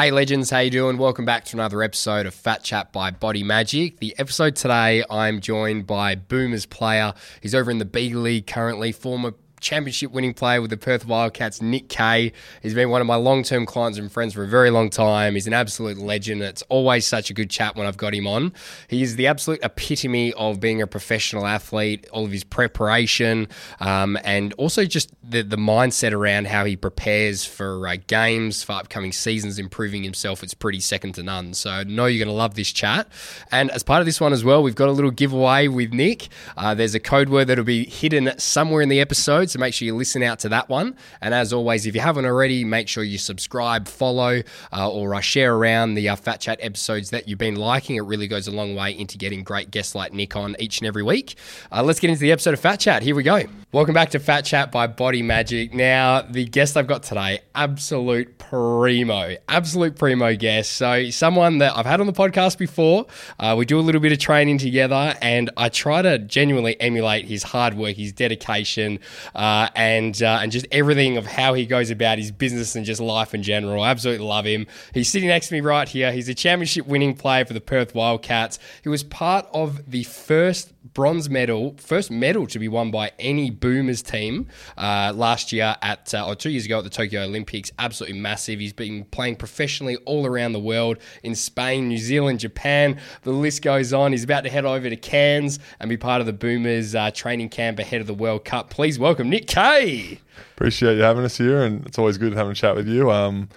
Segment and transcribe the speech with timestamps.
[0.00, 0.96] Hey legends, how you doing?
[0.96, 3.98] Welcome back to another episode of Fat Chat by Body Magic.
[3.98, 7.12] The episode today, I'm joined by Boomers player.
[7.42, 11.60] He's over in the B League currently, former championship winning player with the Perth Wildcats,
[11.60, 12.32] Nick Kay.
[12.62, 15.34] He's been one of my long term clients and friends for a very long time.
[15.34, 16.42] He's an absolute legend.
[16.42, 18.52] It's always such a good chat when I've got him on.
[18.88, 23.48] He is the absolute epitome of being a professional athlete, all of his preparation,
[23.80, 28.72] um, and also just the, the mindset around how he prepares for uh, games, for
[28.72, 30.42] upcoming seasons, improving himself.
[30.42, 31.54] It's pretty second to none.
[31.54, 33.08] So I know you're going to love this chat.
[33.50, 36.28] And as part of this one as well, we've got a little giveaway with Nick.
[36.56, 39.49] Uh, there's a code word that'll be hidden somewhere in the episode.
[39.50, 40.96] So make sure you listen out to that one.
[41.20, 45.20] And as always, if you haven't already, make sure you subscribe, follow, uh, or uh,
[45.20, 47.96] share around the uh, Fat Chat episodes that you've been liking.
[47.96, 50.86] It really goes a long way into getting great guests like Nick on each and
[50.86, 51.36] every week.
[51.72, 53.02] Uh, let's get into the episode of Fat Chat.
[53.02, 53.42] Here we go.
[53.72, 55.72] Welcome back to Fat Chat by Body Magic.
[55.72, 60.72] Now, the guest I've got today, absolute primo, absolute primo guest.
[60.72, 63.06] So, someone that I've had on the podcast before.
[63.38, 67.26] Uh, we do a little bit of training together, and I try to genuinely emulate
[67.26, 68.98] his hard work, his dedication,
[69.40, 73.00] uh, and uh, and just everything of how he goes about his business and just
[73.00, 73.82] life in general.
[73.82, 74.66] I absolutely love him.
[74.92, 76.12] He's sitting next to me right here.
[76.12, 78.58] He's a championship winning player for the Perth Wildcats.
[78.82, 83.50] He was part of the first bronze medal, first medal to be won by any
[83.50, 84.46] Boomers team
[84.76, 87.70] uh, last year at, uh, or two years ago at the Tokyo Olympics.
[87.78, 88.60] Absolutely massive.
[88.60, 93.00] He's been playing professionally all around the world in Spain, New Zealand, Japan.
[93.22, 94.12] The list goes on.
[94.12, 97.50] He's about to head over to Cairns and be part of the Boomers uh, training
[97.50, 98.68] camp ahead of the World Cup.
[98.68, 100.20] Please welcome Nick Kay.
[100.54, 103.10] Appreciate you having us here, and it's always good having a chat with you.
[103.10, 103.48] Um,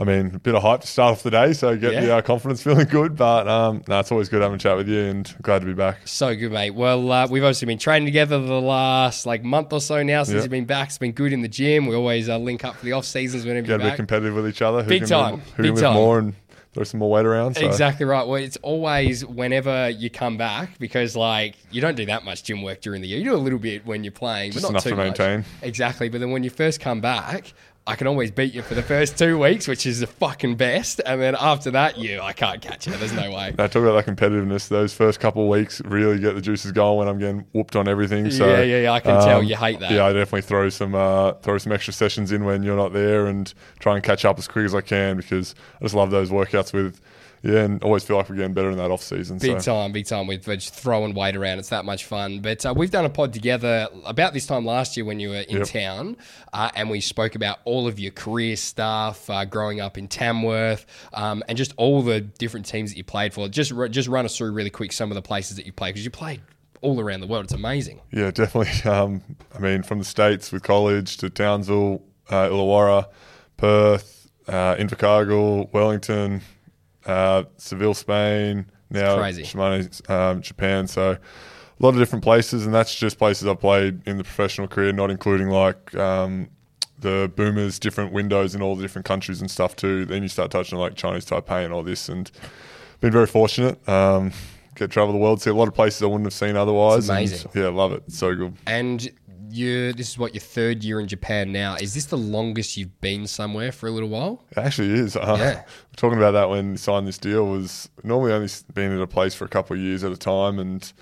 [0.00, 2.00] I mean, a bit of hype to start off the day, so get Yeah.
[2.02, 3.16] the uh, confidence feeling good.
[3.16, 5.72] But um, no, it's always good having a chat with you, and glad to be
[5.74, 6.06] back.
[6.06, 6.70] So good, mate.
[6.70, 10.36] Well, uh, we've obviously been training together the last like month or so now since
[10.36, 10.42] Yeah.
[10.42, 10.88] you've been back.
[10.90, 11.86] It's been good in the gym.
[11.86, 14.34] We always uh, link up for the off seasons whenever Get you're a bit competitive
[14.36, 14.82] with each other.
[14.84, 15.94] Who Big can time, who big time.
[15.94, 16.34] more and
[16.78, 17.56] throw some more weight around.
[17.56, 17.66] So.
[17.66, 18.26] Exactly right.
[18.26, 22.62] Well, it's always whenever you come back because like you don't do that much gym
[22.62, 23.18] work during the year.
[23.18, 25.18] You do a little bit when you're playing, Just but not enough too to much.
[25.18, 25.44] maintain.
[25.62, 26.08] Exactly.
[26.08, 27.52] But then when you first come back,
[27.88, 31.00] I can always beat you for the first two weeks, which is the fucking best.
[31.06, 32.92] And then after that, you I can't catch you.
[32.92, 33.54] There's no way.
[33.56, 34.68] Now, talk about that competitiveness.
[34.68, 37.88] Those first couple of weeks really get the juices going when I'm getting whooped on
[37.88, 38.30] everything.
[38.30, 39.90] So Yeah, yeah, yeah, I can tell you hate that.
[39.90, 43.26] Yeah, I definitely throw some uh, throw some extra sessions in when you're not there
[43.26, 46.30] and try and catch up as quick as I can because I just love those
[46.30, 47.00] workouts with
[47.42, 49.38] yeah, and always feel like we're getting better in that off season.
[49.38, 49.72] Big so.
[49.72, 50.26] time, big time.
[50.26, 52.40] With just throwing weight around, it's that much fun.
[52.40, 55.40] But uh, we've done a pod together about this time last year when you were
[55.40, 55.66] in Yep.
[55.68, 56.16] town,
[56.52, 60.84] uh, and we spoke about all of your career stuff, uh, growing up in Tamworth,
[61.12, 63.48] um, and just all the different teams that you played for.
[63.48, 66.04] Just just run us through really quick some of the places that you played because
[66.04, 66.40] you played
[66.80, 67.44] all around the world.
[67.44, 68.00] It's amazing.
[68.12, 68.72] Yeah, definitely.
[68.90, 69.22] Um,
[69.54, 73.06] I mean, from the states with college to Townsville, uh, Illawarra,
[73.56, 76.42] Perth, uh, Invercargill, Wellington,
[77.08, 78.66] uh, Seville, Spain.
[78.90, 79.42] Now crazy.
[79.42, 80.86] Shimane, um, Japan.
[80.86, 84.68] So a lot of different places, and that's just places I've played in the professional
[84.68, 86.48] career, not including like um,
[86.98, 90.04] the boomers, different windows in all the different countries and stuff too.
[90.04, 92.30] Then you start touching on like Chinese Taipei and all this, and
[93.00, 93.86] been very fortunate.
[93.88, 94.32] Um,
[94.74, 97.00] get to travel the world, see a lot of places I wouldn't have seen otherwise.
[97.00, 97.50] It's amazing.
[97.54, 98.04] And, yeah, love it.
[98.06, 98.56] It's so good.
[98.66, 99.08] And
[99.50, 101.74] you, this is what your third year in Japan now.
[101.76, 104.44] Is this the longest you've been somewhere for a little while?
[104.50, 105.16] It actually is.
[105.16, 105.62] Uh, Yeah.
[105.96, 109.34] Talking about that when we signed this deal was normally only been at a place
[109.34, 110.92] for a couple of years at a time, and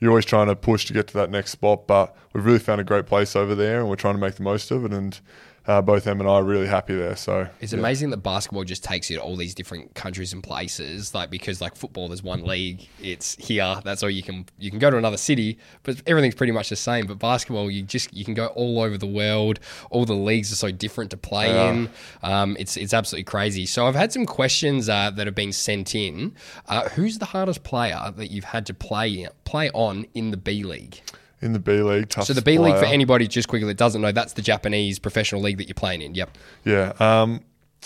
[0.00, 1.86] you're always trying to push to get to that next spot.
[1.86, 4.42] But we've really found a great place over there, and we're trying to make the
[4.42, 4.92] most of it.
[4.92, 5.18] And
[5.66, 7.16] uh, both them and I are really happy there.
[7.16, 7.78] So It's yeah.
[7.78, 11.14] amazing that basketball just takes you to all these different countries and places.
[11.14, 12.86] Like because like football, there's one league.
[13.00, 13.80] It's here.
[13.84, 14.46] That's all you can.
[14.58, 17.06] You can go to another city, but everything's pretty much the same.
[17.06, 19.58] But basketball, you just you can go all over the world.
[19.90, 21.88] All the leagues are so different to play in.
[22.22, 23.66] Um, it's it's absolutely crazy.
[23.66, 26.34] So I've had some questions uh, that have been sent in.
[26.68, 30.62] Uh, who's the hardest player that you've had to play play on in the B
[30.62, 31.00] League?
[31.44, 32.08] In the B League.
[32.08, 34.98] Tough So the B League, for anybody just quickly that doesn't know, that's the Japanese
[34.98, 36.14] professional league that you're playing in.
[36.14, 36.38] Yep.
[36.64, 36.92] Yeah.
[36.98, 37.40] Um,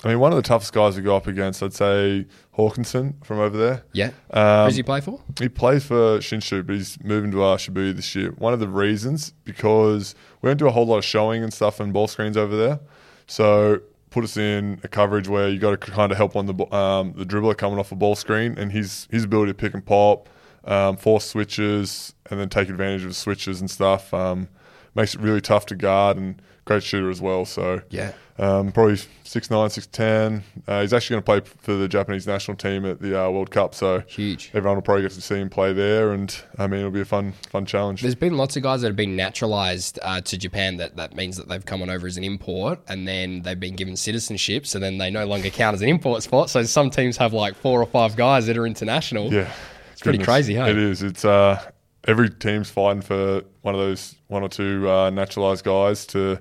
[0.04, 3.40] I mean, one of the toughest guys we go up against, I'd say Hawkinson from
[3.40, 3.82] over there.
[3.92, 4.12] Yeah.
[4.30, 5.20] Um, does he play for?
[5.40, 8.30] He plays for Shinshu, but he's moving to our Shibuya this year.
[8.38, 11.80] One of the reasons because we don't do a whole lot of showing and stuff
[11.80, 12.78] and ball screens over there,
[13.26, 13.80] so
[14.10, 17.12] put us in a coverage where you got to kind of help on the um,
[17.16, 20.28] the dribbler coming off a ball screen, and his his ability to pick and pop,
[20.64, 24.48] um, force switches, and then take advantage of switches and stuff um,
[24.94, 27.46] makes it really tough to guard and great shooter as well.
[27.46, 28.12] So Yeah.
[28.38, 30.44] um, probably six nine, six ten.
[30.66, 33.50] Uh, he's actually going to play for the Japanese national team at the uh, World
[33.50, 33.74] Cup.
[33.74, 34.50] So Huge.
[34.52, 37.06] Everyone will probably get to see him play there, and I mean it'll be a
[37.06, 38.02] fun fun challenge.
[38.02, 40.76] There's been lots of guys that have been naturalized uh, to Japan.
[40.76, 43.74] That that means that they've come on over as an import, and then they've been
[43.76, 44.66] given citizenship.
[44.66, 46.50] So then they no longer count as an import spot.
[46.50, 49.32] So some teams have like four or five guys that are international.
[49.32, 49.50] yeah,
[49.92, 50.70] it's pretty crazy, hey?
[50.70, 51.02] It is.
[51.02, 51.62] It's uh,
[52.08, 56.40] every team's fighting for one of those one or two uh, naturalized guys to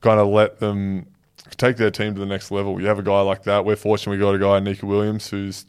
[0.00, 1.06] kind of let them
[1.58, 2.80] take their team to the next level.
[2.80, 3.64] You have a guy like that.
[3.66, 5.66] We're fortunate we got a guy, Nika Williams, who's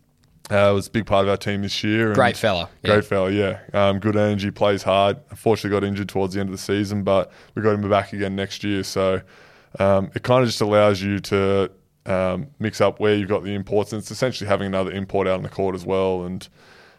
[0.49, 2.07] uh, was a big part of our team this year.
[2.07, 2.69] and- Great fella.
[2.83, 2.93] Yeah.
[2.95, 3.59] Great fella, yeah.
[3.73, 5.17] Um, good energy, plays hard.
[5.29, 8.35] Unfortunately, got injured towards the end of the season, but we got him back again
[8.35, 8.83] next year.
[8.83, 9.21] So
[9.79, 11.71] um, it kind of just allows you to
[12.05, 15.35] um, mix up where you've got the imports, and it's essentially having another import out
[15.35, 16.23] on the court as well.
[16.25, 16.47] And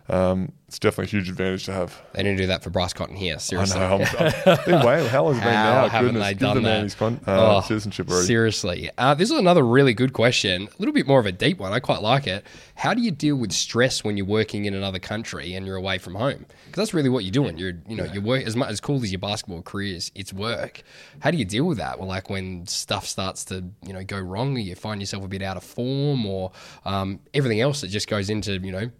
[0.08, 2.00] um, it's definitely a huge advantage to have.
[2.14, 3.34] They didn't do that for Bryce Cotton here.
[3.34, 3.78] I Seriously.
[3.78, 4.04] know.
[4.18, 5.06] I'm, been waiting.
[5.08, 5.88] How long has it been now?
[5.88, 6.82] haven't Goodness, they give done the man that?
[6.84, 8.26] his con- uh, Oh, citizenship already.
[8.26, 8.90] Seriously.
[8.96, 10.62] Uh, this is another really good question.
[10.68, 11.72] A little bit more of a deep one.
[11.72, 12.46] I quite like it.
[12.74, 15.98] How do you deal with stress when you're working in another country and you're away
[15.98, 16.46] from home?
[16.66, 17.58] Because that's really what you're doing.
[17.58, 20.32] You're, you know, your work as much as cool as your basketball career is, it's
[20.32, 20.82] work.
[21.20, 21.98] How do you deal with that?
[21.98, 25.28] Well, like when stuff starts to, you know, go wrong, or you find yourself a
[25.28, 26.50] bit out of form, or
[26.86, 28.90] um, everything else that just goes into, you know,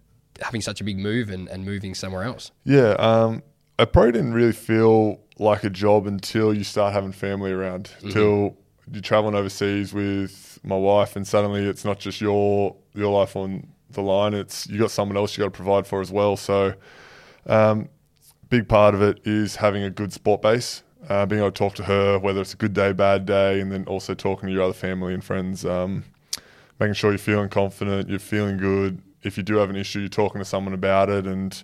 [0.41, 2.51] having such a big move and, and moving somewhere else.
[2.63, 3.43] Yeah, um,
[3.79, 7.91] I probably didn't really feel like a job until you start having family around.
[8.01, 8.57] Until
[8.91, 13.67] you're traveling overseas with my wife, and suddenly it's not just your your life on
[13.91, 14.33] the line.
[14.33, 16.37] It's you got someone else you got to provide for as well.
[16.37, 16.73] So,
[17.45, 17.89] um,
[18.49, 20.83] big part of it is having a good sport base.
[21.09, 23.69] Uh, being able to talk to her, whether it's a good day, bad day, and
[23.69, 25.65] then also talking to your other family and friends.
[25.65, 26.05] Um,
[26.79, 29.01] making sure you're feeling confident, you're feeling good.
[29.23, 31.63] If you do have an issue, you're talking to someone about it, and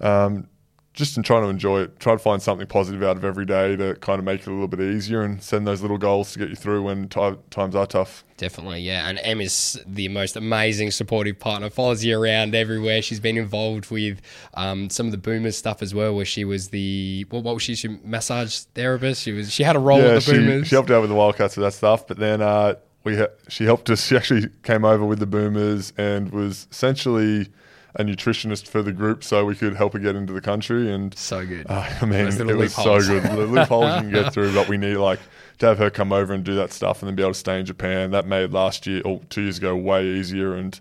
[0.00, 0.48] um,
[0.92, 2.00] just in trying to enjoy it.
[2.00, 4.50] Try to find something positive out of every day to kind of make it a
[4.50, 7.76] little bit easier and send those little goals to get you through when ti times
[7.76, 8.24] are tough.
[8.36, 9.08] Definitely, yeah.
[9.08, 11.70] And Em is the most amazing supportive partner.
[11.70, 13.02] Follows you around everywhere.
[13.02, 14.20] She's been involved with
[14.54, 17.62] um, some of the Boomers stuff as well, where she was the what, what was
[17.62, 17.76] she?
[17.76, 19.22] She massage therapist.
[19.22, 19.52] She was.
[19.52, 20.68] She had a role yeah, with the she, Boomers.
[20.68, 22.74] she helped out with the Wildcats with that stuff, but then uh,
[23.04, 24.06] we ha- she helped us.
[24.06, 27.48] She actually came over with the Boomers and was essentially
[27.96, 31.16] a nutritionist for the group, so we could help her get into the country and.
[31.18, 31.66] so good.
[31.68, 33.22] Uh, I mean, it was so good.
[33.22, 35.20] The loopholes you can get through, but we need like
[35.58, 37.58] to have her come over and do that stuff, and then be able to stay
[37.58, 38.10] in Japan.
[38.12, 40.78] That made last year or two years ago way easier, and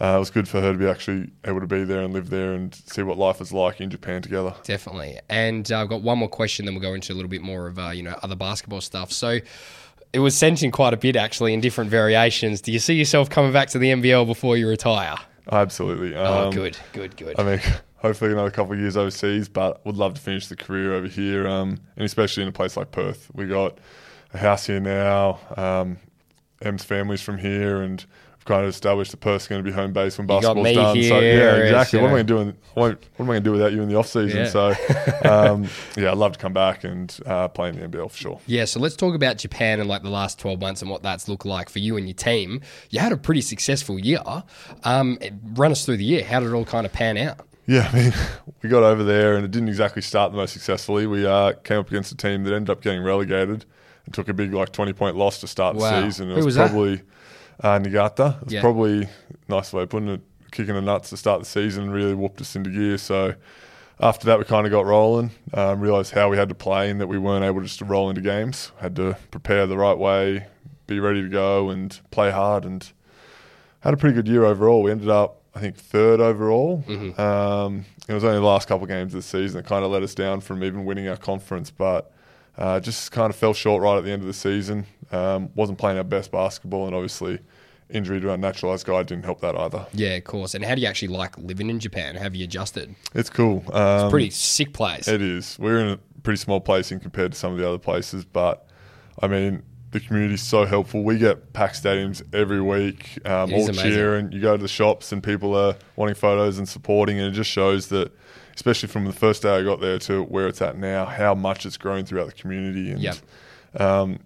[0.00, 2.28] uh, it was good for her to be actually able to be there and live
[2.30, 4.54] there and see what life is like in Japan together.
[4.64, 5.20] Definitely.
[5.28, 7.68] And uh, I've got one more question, then we'll go into a little bit more
[7.68, 9.12] of uh, you know other basketball stuff.
[9.12, 9.38] So.
[10.12, 12.60] It was sent in quite a bit actually in different variations.
[12.60, 15.16] Do you see yourself coming back to the NBL before you retire?
[15.50, 16.14] Absolutely.
[16.14, 17.38] Oh, Um, good, good, good.
[17.40, 17.60] I mean,
[17.96, 21.48] hopefully another couple of years overseas, but would love to finish the career over here,
[21.48, 23.30] um, and especially in a place like Perth.
[23.32, 23.78] We got
[24.34, 25.40] a house here now.
[25.56, 25.98] Um,
[26.60, 28.04] Em's family's from here, and
[28.44, 31.02] kind of established that Perth's going to be home base when basketball's done.
[31.02, 32.00] so yeah, exactly.
[32.00, 32.58] What am I going to do?
[32.74, 34.40] What, what am I going to do without you in the off season?
[34.40, 34.48] Yeah.
[34.48, 34.68] So,
[35.24, 38.40] um, yeah, I'd love to come back and uh, play in the NBL for sure.
[38.46, 41.28] Yeah, so let's talk about Japan and like the last 12 months and what that's
[41.28, 42.60] looked like for you and your team.
[42.90, 44.20] You had a pretty successful year.
[44.84, 45.18] Um,
[45.54, 46.24] run us through the year.
[46.24, 47.46] How did it all kind of pan out?
[47.66, 48.12] Yeah, I mean,
[48.62, 51.06] we got over there and it didn't exactly start the most successfully.
[51.06, 53.64] We uh, came up against a team that ended up getting relegated
[54.04, 56.00] and took a big, like, 20 point loss to start Wow.
[56.00, 56.28] the season.
[56.30, 56.72] It Who was, was that?
[57.62, 58.36] Uh, Niigata.
[58.40, 58.60] It was Yeah.
[58.60, 59.08] probably,
[59.48, 62.56] nice way of putting it, kicking the nuts to start the season really whooped us
[62.56, 62.98] into gear.
[62.98, 63.34] So
[64.00, 67.00] after that, we kind of got rolling, um, realised how we had to play and
[67.00, 68.72] that we weren't able just to roll into games.
[68.80, 70.46] Had to prepare the right way,
[70.86, 72.90] be ready to go and play hard and
[73.80, 74.82] had a pretty good year overall.
[74.82, 76.84] We ended up, I think, third overall.
[76.88, 77.20] Mm-hmm.
[77.20, 79.90] Um, it was only the last couple of games of the season that kind of
[79.92, 82.12] let us down from even winning our conference, but
[82.58, 84.86] uh, just kind of fell short right at the end of the season.
[85.12, 87.38] Um, wasn't playing our best basketball, and obviously
[87.92, 89.86] injury to our naturalized guy didn't help that either.
[89.92, 90.54] Yeah, of course.
[90.54, 92.16] And how do you actually like living in Japan?
[92.16, 92.94] Have you adjusted?
[93.14, 93.64] It's cool.
[93.72, 95.08] Um, it's a Pretty sick place.
[95.08, 95.58] It is.
[95.58, 98.66] We're in a pretty small place in compared to some of the other places, but
[99.20, 101.02] I mean, the community's so helpful.
[101.04, 103.74] We get packed stadiums every week, um, all amazing.
[103.74, 104.32] cheering.
[104.32, 107.50] You go to the shops and people are wanting photos and supporting, and it just
[107.50, 108.10] shows that,
[108.54, 111.66] especially from the first day I got there to where it's at now, how much
[111.66, 112.90] it's grown throughout the community.
[112.90, 113.16] And Yep.
[113.78, 114.18] um,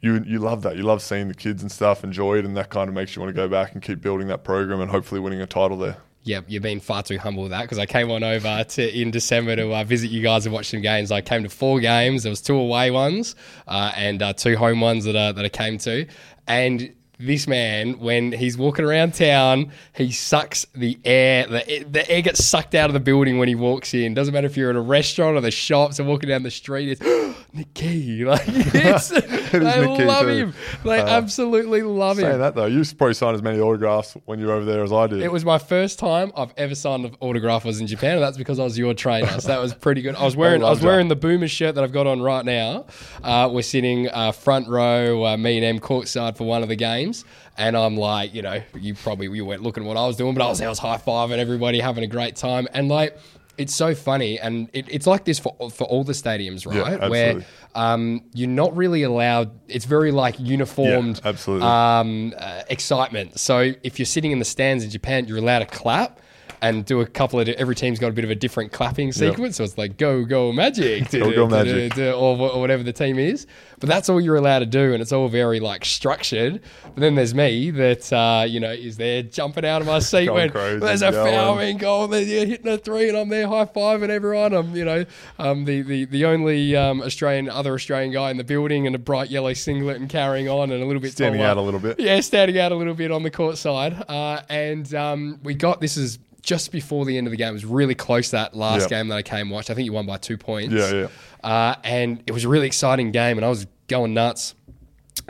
[0.00, 0.76] you you love that.
[0.76, 3.22] You love seeing the kids and stuff enjoy it, and that kind of makes you
[3.22, 5.96] want to go back and keep building that program and hopefully winning a title there.
[6.22, 9.10] Yeah, you've been far too humble with that because I came on over to in
[9.10, 11.10] December to uh, visit you guys and watch some games.
[11.10, 12.24] I came to four games.
[12.24, 13.34] There was two away ones
[13.66, 16.06] uh, and uh, two home ones that uh, that I came to.
[16.46, 21.46] And this man, when he's walking around town, he sucks the air.
[21.46, 24.14] The, the air gets sucked out of the building when he walks in.
[24.14, 26.98] Doesn't matter if you're in a restaurant or the shops or walking down the street.
[26.98, 28.24] It's Nick Kay.
[28.30, 29.10] Like it's,
[29.52, 30.32] they Nick love too.
[30.32, 30.54] him.
[30.84, 32.24] They Uh, absolutely love him.
[32.24, 34.92] Saying that though, you probably signed as many autographs when you were over there as
[34.92, 35.22] I did.
[35.22, 38.38] It was my first time I've ever signed an autograph was in Japan, and that's
[38.38, 39.26] because I was your trainer.
[39.40, 40.14] So that was pretty good.
[40.14, 42.44] I was wearing I, was loved wearing the Boomers shirt that I've got on right
[42.44, 42.86] now.
[43.22, 46.76] Uh, we're sitting uh, front row, uh, me and Em courtside for one of the
[46.76, 47.24] games,
[47.58, 50.34] and I'm like, you know, you probably you weren't looking at what I was doing,
[50.34, 53.16] but I was there, I was high fiving everybody, having a great time, and like.
[53.60, 57.10] It's so funny, and it, it's like this for for all the stadiums, Yeah, right?
[57.10, 57.46] Where absolutely.
[57.74, 59.50] um, you're not really allowed.
[59.68, 61.66] It's very like uniformed, absolutely.
[61.68, 63.38] um, uh, excitement.
[63.38, 66.20] So if you're sitting in the stands in Japan, you're allowed to clap
[66.62, 67.48] and do a couple of.
[67.48, 69.56] Every team's got a bit of a different clapping sequence.
[69.56, 71.96] So it's like go go magic, Go, go Magic.
[71.98, 73.46] or, or whatever the team is.
[73.78, 76.60] But that's all you're allowed to do, and it's all very like structured.
[76.84, 80.28] But then there's me that uh, you know is there jumping out of my seat
[80.30, 81.32] when there's a yelling.
[81.34, 84.52] foul being gone, they're hitting a three, and I'm there high fiving everyone.
[84.52, 85.04] I'm you know
[85.38, 88.98] um, the the the only um, Australian other Australian guy in the building in a
[88.98, 91.50] bright yellow singlet and carrying on and a little bit Standing taller.
[91.50, 91.98] out a little bit.
[91.98, 94.04] Yeah, standing out a little bit on the court side.
[94.08, 97.48] Uh, and um, we got this is just before the end of the game.
[97.48, 98.90] It was really close that last Yep.
[98.90, 99.70] game that I came and watched.
[99.70, 100.72] I think you won by two points.
[100.74, 101.08] Yeah, yeah.
[101.48, 104.54] Uh, and it was a really exciting game, and I was going nuts.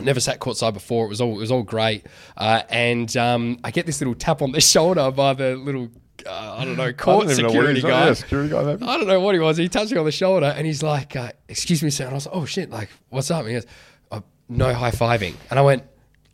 [0.00, 1.06] Never sat courtside before.
[1.06, 2.06] It was all it was all great.
[2.36, 5.88] Uh, and um, I get this little tap on the shoulder by the little
[6.26, 8.06] uh, I don't know court don't security guy.
[8.06, 8.86] Yeah, security guy, maybe.
[8.86, 9.56] I don't know what he was.
[9.56, 12.14] He touched me on the shoulder and he's like, uh, "Excuse me, sir." And I
[12.14, 12.70] was like, "Oh shit!
[12.70, 13.66] Like, what's up?" And he goes,
[14.12, 15.82] oh, "No high fiving." And I went,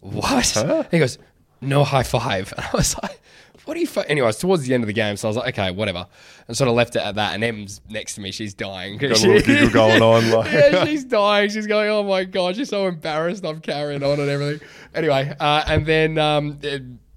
[0.01, 1.19] "What?" He goes,
[1.61, 3.21] "No high five." And I was like,
[3.67, 4.05] "What are you?" Fi-?
[4.05, 6.07] Anyway, it's towards the end of the game, so I was like, "Okay, whatever."
[6.49, 7.35] And sort of left it at that.
[7.35, 8.31] And Em's next to me.
[8.31, 8.97] She's dying.
[8.99, 10.17] Got a little giggle going on.
[10.37, 11.51] Like, yeah, she's dying.
[11.51, 13.45] She's going, oh my god, she's so embarrassed.
[13.45, 14.67] I'm carrying on and everything.
[14.95, 16.59] Anyway, uh, and then um,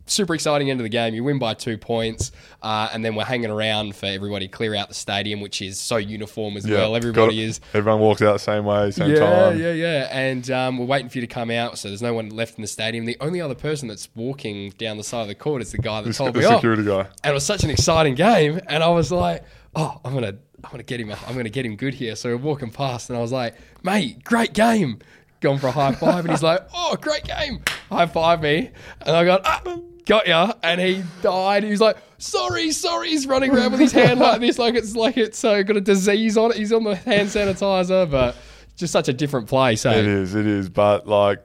[0.09, 1.13] super exciting end of the game.
[1.13, 4.75] You win by two points, uh, and then we're hanging around for everybody to clear
[4.75, 6.95] out the stadium, which is so uniform as well.
[6.95, 7.61] Everybody is.
[7.73, 9.57] Everyone walks out the same way, same Yeah, time.
[9.59, 9.89] yeah, yeah.
[9.89, 10.07] Yeah.
[10.11, 12.61] And um, we're waiting for you to come out, so there's no one left in
[12.61, 13.05] the stadium.
[13.05, 16.01] The only other person that's walking down the side of the court is the guy
[16.01, 16.55] that This- told the me off.
[16.55, 17.07] security guy.
[17.23, 19.43] And it was such an exciting game, and I was like,
[19.75, 22.37] "Oh, I'm gonna, I'm gonna get him, I'm gonna get him good here." So we're
[22.37, 24.99] walking past, and I was like, "Mate, great game."
[25.41, 29.15] Gone for a high five, and he's like, "Oh, great game!" High five me, and
[29.15, 29.61] I got, ah,
[30.09, 31.63] got ya, and he died.
[31.63, 34.95] He was like, "Sorry, sorry." He's running around with his hand like this, like it's
[34.95, 36.57] like it's uh, got a disease on it.
[36.57, 38.35] He's on the hand sanitizer, but
[38.75, 39.85] just such a different place.
[39.85, 39.93] eh?
[39.99, 40.69] It is, it is.
[40.69, 41.39] But like,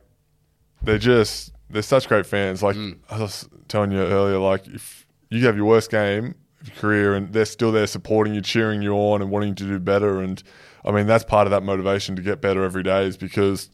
[0.83, 2.62] they're just they're such great fans.
[2.62, 2.99] Like Mm.
[3.11, 7.14] I was telling you earlier, like if you have your worst game of your career
[7.14, 10.42] and they're still there supporting you, cheering you on, and wanting to do better, and
[10.85, 13.71] I mean that's part of that motivation to get better every day is because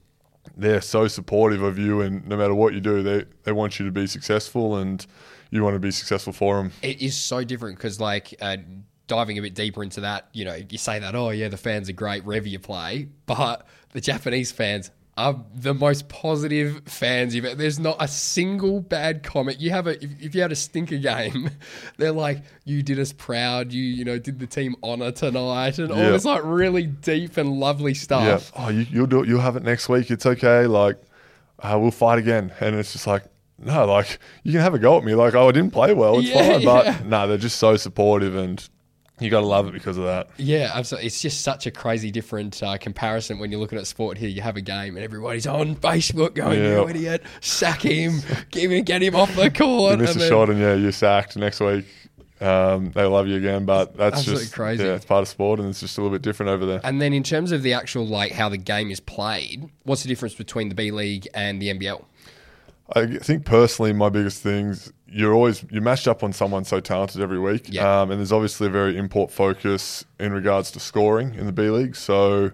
[0.57, 3.87] they're so supportive of you, and no matter what you do, they they want you
[3.87, 5.07] to be successful, and
[5.51, 6.73] you want to be successful for them.
[6.83, 8.57] it is so different because like uh,
[9.07, 11.89] diving a bit deeper into that you know you say that oh yeah the fans
[11.89, 17.59] are great wherever you play but the japanese fans are the most positive fans you've
[17.59, 20.97] there's not a single bad comment you have a if, if you had a stinker
[20.99, 21.51] game
[21.99, 25.91] they're like you did us proud you you know did the team honor tonight and
[25.93, 26.11] all Yeah.
[26.11, 28.65] this like really deep and lovely stuff Yeah.
[28.67, 29.29] Oh, you, you'll do it.
[29.29, 30.11] You'll have it next week.
[30.11, 30.67] It's okay.
[30.67, 30.97] Like,
[31.59, 32.53] uh, we'll fight again.
[32.61, 33.25] And it's just like,
[33.59, 35.15] no, like you can have a go at me.
[35.15, 36.19] Like, oh, I didn't play well.
[36.19, 36.65] It's Yeah, fine.
[36.65, 36.99] But yeah.
[37.05, 38.67] no, they're just so supportive, and
[39.21, 40.29] you got to love it because of that.
[40.37, 41.07] Yeah, absolutely.
[41.07, 44.29] It's just such a crazy different uh, comparison when you're looking at sport here.
[44.29, 46.81] You have a game and everybody's on Facebook going, Yeah.
[46.81, 47.23] "You idiot!
[47.41, 48.21] Sack him!
[48.51, 50.75] Give him, get him off the court!" You miss and a then- shot, and yeah,
[50.75, 51.85] you're sacked next week.
[52.41, 54.83] Um, they love you again, but that's Absolutely just crazy.
[54.83, 56.81] Yeah, it's part of sport, and it's just a little bit different over there.
[56.83, 60.09] And then in terms of the actual like how the game is played, what's the
[60.09, 62.03] difference between the B League and the NBL?
[62.95, 67.21] I think personally, my biggest things you're always you're matched up on someone so talented
[67.21, 68.03] every week, Yeah.
[68.03, 71.69] um, and there's obviously a very import focus in regards to scoring in the B
[71.69, 71.97] League.
[71.97, 72.53] So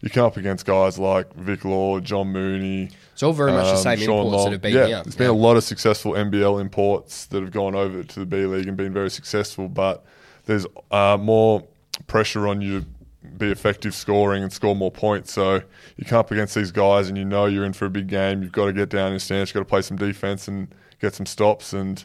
[0.00, 2.90] you come up against guys like Vic Law, John Mooney.
[3.12, 4.44] It's all very much the um, same Shawn imports Long.
[4.46, 5.02] that have been yeah, here.
[5.02, 8.46] There's been a lot of successful NBL imports that have gone over to the B
[8.46, 10.04] League and been very successful, but
[10.46, 11.66] there's uh, more
[12.06, 12.86] pressure on you
[13.36, 15.32] be effective scoring and score more points.
[15.32, 15.62] So
[15.96, 18.42] you come up against these guys and you know you're in for a big game.
[18.42, 20.74] You've got to get down in your stance, you've got to play some defense and
[21.00, 21.72] get some stops.
[21.72, 22.02] And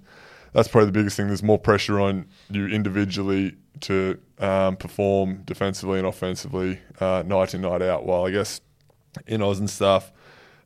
[0.53, 1.27] that's probably the biggest thing.
[1.27, 7.61] There's more pressure on you individually to um, perform defensively and offensively uh, night in,
[7.61, 8.05] night out.
[8.05, 8.61] While I guess
[9.27, 10.11] in Oz and stuff,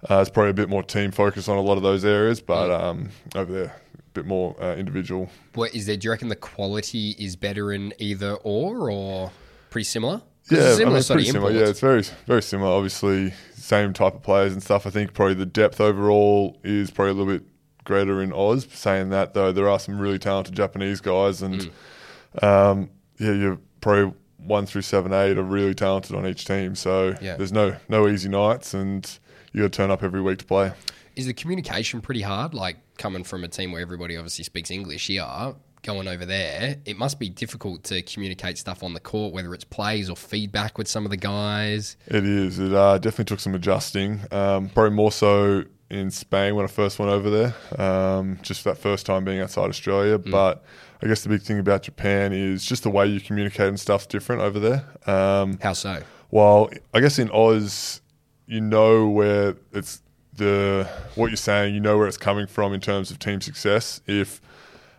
[0.09, 2.71] uh, it's probably a bit more team focus on a lot of those areas, but
[2.71, 5.29] um, over there, a bit more uh, individual.
[5.55, 5.97] What is there?
[5.97, 9.31] Do you reckon the quality is better in either or, or
[9.69, 10.21] pretty similar?
[10.49, 11.51] Yeah, it's I mean, similar pretty similar.
[11.51, 12.71] Yeah, it's very very similar.
[12.71, 14.87] Obviously, same type of players and stuff.
[14.87, 17.43] I think probably the depth overall is probably a little bit
[17.83, 18.67] greater in Oz.
[18.71, 21.69] Saying that though, there are some really talented Japanese guys, and
[22.41, 22.43] Mm.
[22.43, 22.89] um,
[23.19, 26.75] yeah, you're probably one through seven, eight are really talented on each team.
[26.75, 27.35] So Yeah.
[27.35, 29.09] there's no no easy nights, and
[29.53, 30.71] you got to turn up every week to play.
[31.15, 32.53] Is the communication pretty hard?
[32.53, 35.25] Like coming from a team where everybody obviously speaks English here,
[35.83, 39.63] going over there, it must be difficult to communicate stuff on the court, whether it's
[39.63, 41.97] plays or feedback with some of the guys.
[42.07, 42.59] It is.
[42.59, 44.21] It uh, definitely took some adjusting.
[44.31, 48.77] Um, probably more so in Spain when I first went over there, um, just that
[48.77, 50.17] first time being outside Australia.
[50.17, 50.63] But
[51.01, 54.05] I guess the big thing about Japan is just the way you communicate and stuff's
[54.05, 54.85] different over there.
[55.07, 56.03] Um, How so?
[56.31, 58.01] Well, I guess in Oz,
[58.45, 60.01] you know where it's
[60.35, 64.01] the what you're saying, you know where it's coming from in terms of team success.
[64.07, 64.41] If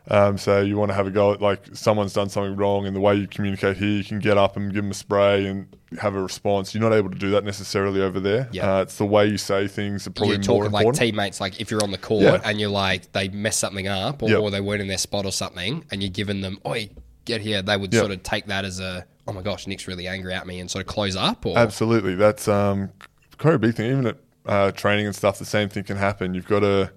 [0.08, 2.96] um, say you want to have a go at like someone's done something wrong, and
[2.96, 5.66] the way you communicate here, you can get up and give them a spray and
[6.00, 6.74] have a response.
[6.74, 8.48] You're not able to do that necessarily over there.
[8.52, 8.76] Yeah.
[8.78, 11.70] Uh, it's the way you say things are probably You're talking like teammates, like if
[11.70, 12.40] you're on the court Yeah.
[12.44, 14.40] and you're like they mess something up or, Yep.
[14.40, 16.90] or they weren't in their spot or something, and you're giving them, "Oi,
[17.24, 18.00] get here," they would Yep.
[18.00, 20.70] sort of take that as a, "Oh my gosh, Nick's really angry at me," and
[20.70, 21.44] sort of close up.
[21.44, 22.90] Or Absolutely, that's um,
[23.38, 23.90] quite a big thing.
[23.90, 24.16] Even at
[24.46, 26.34] uh, training and stuff, the same thing can happen.
[26.34, 26.90] You've got to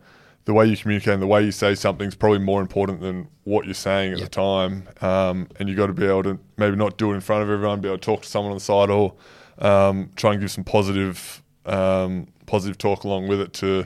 [0.46, 3.66] the way you communicate and the way you say something's probably more important than what
[3.66, 4.30] you're saying at Yep.
[4.30, 4.88] the time.
[5.02, 7.50] Um, and you've got to be able to maybe not do it in front of
[7.50, 9.14] everyone, be able to talk to someone on the side, or
[9.60, 13.86] um, try and give some positive um, positive talk along with it to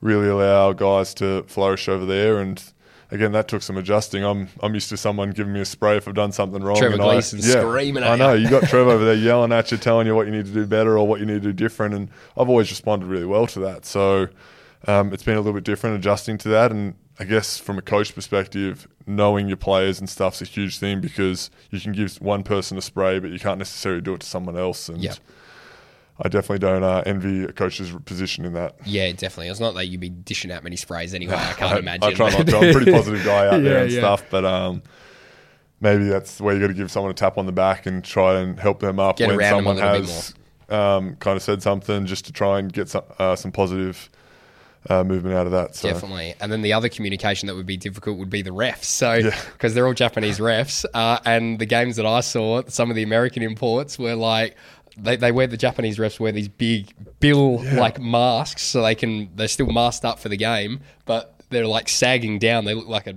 [0.00, 2.62] really allow guys to flourish over there and.
[3.10, 4.22] Again, that took some adjusting.
[4.22, 6.76] I'm I'm used to someone giving me a spray if I've done something wrong.
[6.76, 9.72] Trevor and I- Gleeson screaming at I know you got Trevor over there yelling at
[9.72, 11.52] you, telling you what you need to do better or what you need to do
[11.54, 11.94] different.
[11.94, 13.86] And I've always responded really well to that.
[13.86, 14.28] So
[14.86, 16.70] um, it's been a little bit different adjusting to that.
[16.70, 21.00] And I guess from a coach perspective, knowing your players and stuff's a huge thing
[21.00, 24.26] because you can give one person a spray, but you can't necessarily do it to
[24.26, 24.88] someone else.
[24.88, 25.14] And Yeah.
[26.20, 28.74] I definitely don't uh, envy a coach's position in that.
[28.84, 29.48] yeah, definitely.
[29.48, 31.34] It's not that you'd be dishing out many sprays anyway.
[31.36, 32.02] I can't imagine.
[32.02, 32.56] I try not to.
[32.56, 34.00] I'm a pretty positive guy out there and yeah.
[34.00, 34.82] stuff, but um,
[35.80, 38.40] maybe that's where you got to give someone a tap on the back and try
[38.40, 40.34] and help them up Get when around them a someone bit has
[40.70, 44.10] um, kind of said something, just to try and get some uh, some positive
[44.88, 45.74] uh, movement out of that.
[45.74, 45.88] So.
[45.90, 46.34] Definitely.
[46.40, 48.84] And then the other communication that would be difficult would be the refs.
[48.84, 50.84] So, because they're all Japanese refs.
[50.94, 54.56] Uh, and the games that I saw, some of the American imports were like,
[54.96, 59.30] they, they wear the Japanese refs wear these big bill like masks so they can,
[59.36, 62.64] they're still masked up for the game, but they're like sagging down.
[62.64, 63.14] They look like a,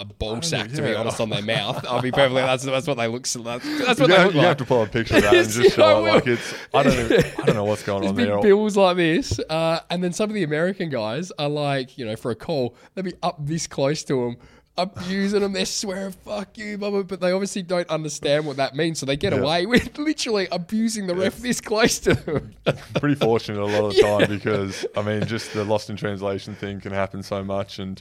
[0.00, 0.94] a ball sack, to be yeah.
[0.94, 1.84] honest, on their mouth.
[1.86, 4.34] I'll be perfectly, that's, that's what they look, that's, that's what You, they have, look
[4.34, 4.48] you like.
[4.48, 6.14] have to pull a picture of that and just show it.
[6.14, 8.40] Like it's, I don't, even, I don't know what's going These on big there.
[8.40, 12.16] bills like this, uh, and then some of the American guys are like, you know,
[12.16, 14.36] for a call, they'll be up this close to them,
[14.78, 15.52] abusing them.
[15.52, 19.16] They're swearing, "Fuck you, mama," but they obviously don't understand what that means, so they
[19.18, 22.54] get away with literally abusing the ref this close to them.
[22.94, 26.54] pretty fortunate a lot of the time because I mean, just the lost in translation
[26.54, 28.00] thing can happen so much, and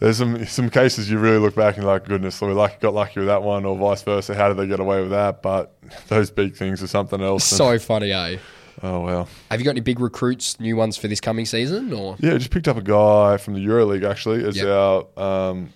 [0.00, 2.92] there's some some cases you really look back and you're like, goodness, we like got
[2.94, 4.34] lucky with that one, or vice versa.
[4.34, 5.42] How did they get away with that?
[5.42, 5.76] But
[6.08, 7.50] those big things are something else.
[7.52, 8.38] and- so funny, eh?
[8.82, 12.16] oh well, Have you got any big recruits, new ones for this coming season, or
[12.20, 14.66] yeah, just picked up a guy from the EuroLeague actually as Yep.
[14.68, 15.06] our
[15.50, 15.70] um,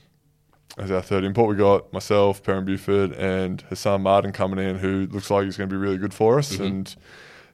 [0.76, 1.48] as our third import.
[1.48, 5.70] We got myself, Perrin Buford, and Hassan Martin coming in, who looks like he's going
[5.70, 6.62] to be really good for us, Mm-hmm.
[6.64, 6.96] and.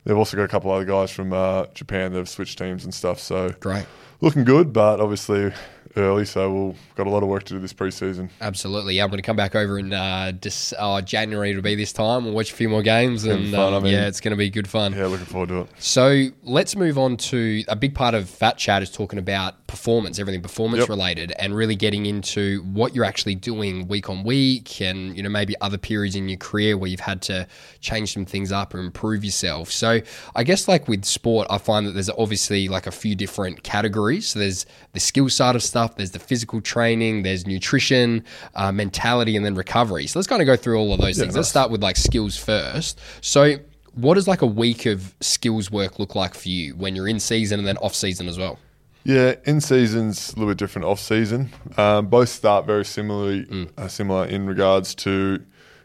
[0.05, 2.95] They've also got a couple other guys from uh, Japan that have switched teams and
[2.95, 3.19] stuff.
[3.19, 3.87] So great?
[4.21, 5.53] looking good, but obviously
[5.97, 8.29] early, so we've got a lot of work to do this preseason.
[8.41, 9.05] Absolutely, yeah.
[9.05, 12.25] I'm going to come back over in uh, dis- uh, January to be this time.
[12.25, 14.37] We'll watch a few more games, and fun, um, I mean- yeah, it's going to
[14.37, 14.93] be good fun.
[14.93, 15.69] Yeah, looking forward to it.
[15.79, 20.19] So let's move on to a big part of Fat Chat is talking about performance,
[20.19, 20.89] everything performance Yep.
[20.89, 25.29] related, and really getting into what you're actually doing week on week, and you know
[25.29, 27.47] maybe other periods in your career where you've had to
[27.81, 29.71] change some things up or improve yourself.
[29.71, 30.01] So
[30.35, 34.29] I guess like with sport, I find that there's obviously like a few different categories.
[34.29, 38.25] So there's the skill side of stuff, there's the physical training, there's nutrition,
[38.57, 40.09] uh, mentality, and then recovery.
[40.09, 41.37] So let's kind of go through all of those things.
[41.37, 43.01] Let's start with like skills first.
[43.21, 43.59] So
[43.95, 47.21] what does like a week of skills work look like for you when you're in
[47.21, 48.59] season and then off season as well?
[49.05, 50.85] Yeah, in season's a little bit different.
[50.85, 55.41] Off season, um, both start very similarly, uh, similar in regards to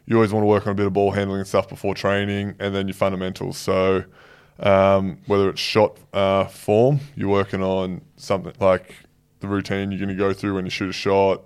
[0.08, 2.56] you always want to work on a bit of ball handling and stuff before training,
[2.60, 3.58] and then your fundamentals.
[3.58, 4.04] So
[4.60, 8.96] um, whether it's shot uh, form, you're working on something like
[9.42, 11.42] the routine you're going to go through when you shoot a shot,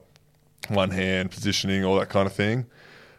[0.69, 2.65] one hand positioning, all that kind of thing,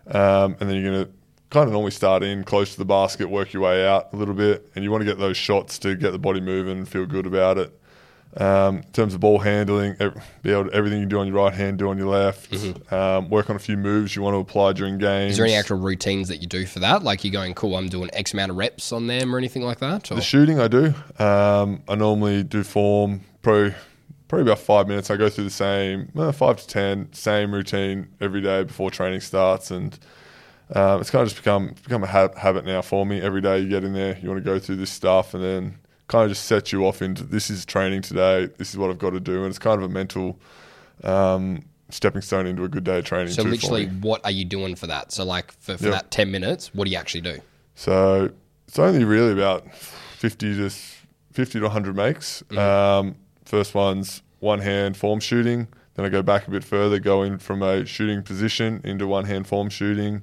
[0.09, 1.13] um, and then you're going to
[1.51, 4.35] kind of normally start in close to the basket, work your way out a little
[4.35, 7.27] bit, and you want to get those shots to get the body moving feel good
[7.27, 7.81] about it.
[8.39, 9.97] Um, in terms of ball handling,
[10.43, 12.55] be able to, everything you do on your right hand, do on your left.
[12.93, 15.33] Um, work on a few moves you want to apply during games.
[15.33, 17.03] Is there any actual routines that you do for that?
[17.03, 19.79] Like you're going, cool, I'm doing X amount of reps on them or anything like
[19.79, 20.13] that?
[20.13, 20.17] Or?
[20.17, 20.93] The shooting I do.
[21.19, 23.75] Um, I normally do form probably
[24.29, 25.11] probably about five minutes.
[25.11, 29.21] I go through the same uh, five to ten same routine every day before training
[29.21, 29.99] starts, and
[30.75, 33.21] um, it's kind of just become become a ha- habit now for me.
[33.21, 35.79] Every day you get in there, you want to go through this stuff, and then
[36.09, 38.47] kind of just sets you off into this is training today.
[38.59, 40.39] This is what I've got to do, and it's kind of a mental.
[41.05, 43.33] Um, Stepping stone into a good day of training.
[43.33, 45.13] so literally, what are you doing for that?
[45.13, 45.93] So like for, for Yep.
[45.93, 47.39] that 10 minutes, what do you actually do?
[47.77, 48.33] So
[48.67, 52.43] it's only really about 50 to 50 to 100 makes.
[52.59, 53.15] Um,
[53.47, 55.69] first one's one hand form shooting.
[55.95, 59.25] Then I go back a bit further, go in from a shooting position into one
[59.25, 60.23] hand form shooting.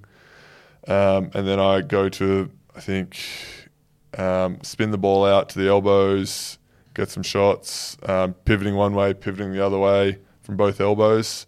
[0.88, 3.18] Um, and then I go to, I think,
[4.18, 6.60] um, spin the ball out to the elbows,
[6.94, 11.48] get some shots, um, pivoting one way, pivoting the other way from both elbows.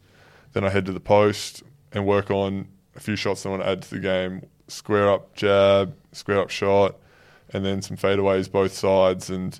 [0.53, 3.69] Then I head to the post and work on a few shots I want to
[3.69, 4.41] add to the game.
[4.67, 6.95] Square up jab, square up shot,
[7.53, 9.29] and then some fadeaways both sides.
[9.29, 9.59] And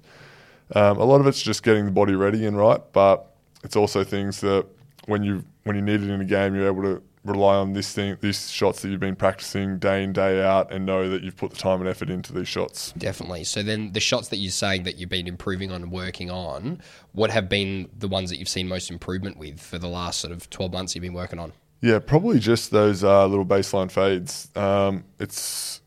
[0.74, 3.32] um, a lot of it's just getting the body ready and right, but
[3.64, 4.66] it's also things that
[5.06, 7.92] when you when you need it in a game, you're able to rely on this
[7.92, 11.36] thing, these shots that you've been practicing day in day out, and know that you've
[11.36, 12.94] put the time and effort into these shots.
[12.98, 13.44] Definitely.
[13.44, 16.82] So then the shots that you're saying that you've been improving on and working on,
[17.14, 20.32] what have been the ones that you've seen most improvement with for the last sort
[20.32, 21.54] of 12 months you've been working on?
[21.82, 24.50] Yeah, probably just those uh, little baseline fades.
[24.56, 25.82] Um, it's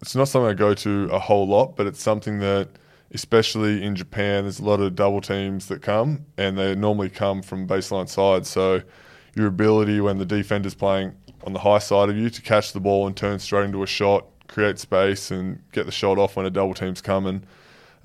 [0.00, 2.68] it's not something I go to a whole lot, but it's something that,
[3.12, 7.42] especially in Japan, there's a lot of double teams that come, and they normally come
[7.42, 8.46] from baseline side.
[8.46, 8.82] So
[9.34, 11.14] your ability when the defender's playing
[11.44, 13.86] on the high side of you to catch the ball and turn straight into a
[13.86, 17.44] shot, create space, and get the shot off when a double team's coming.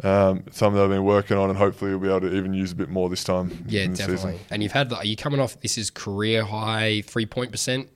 [0.04, 2.72] Um, something that I've been working on, and hopefully we'll be able to even use
[2.72, 3.66] a bit more this time.
[3.68, 4.32] Yeah, in the definitely.
[4.34, 4.46] Season.
[4.50, 7.88] And you've had, are you coming off, this is career high three point percent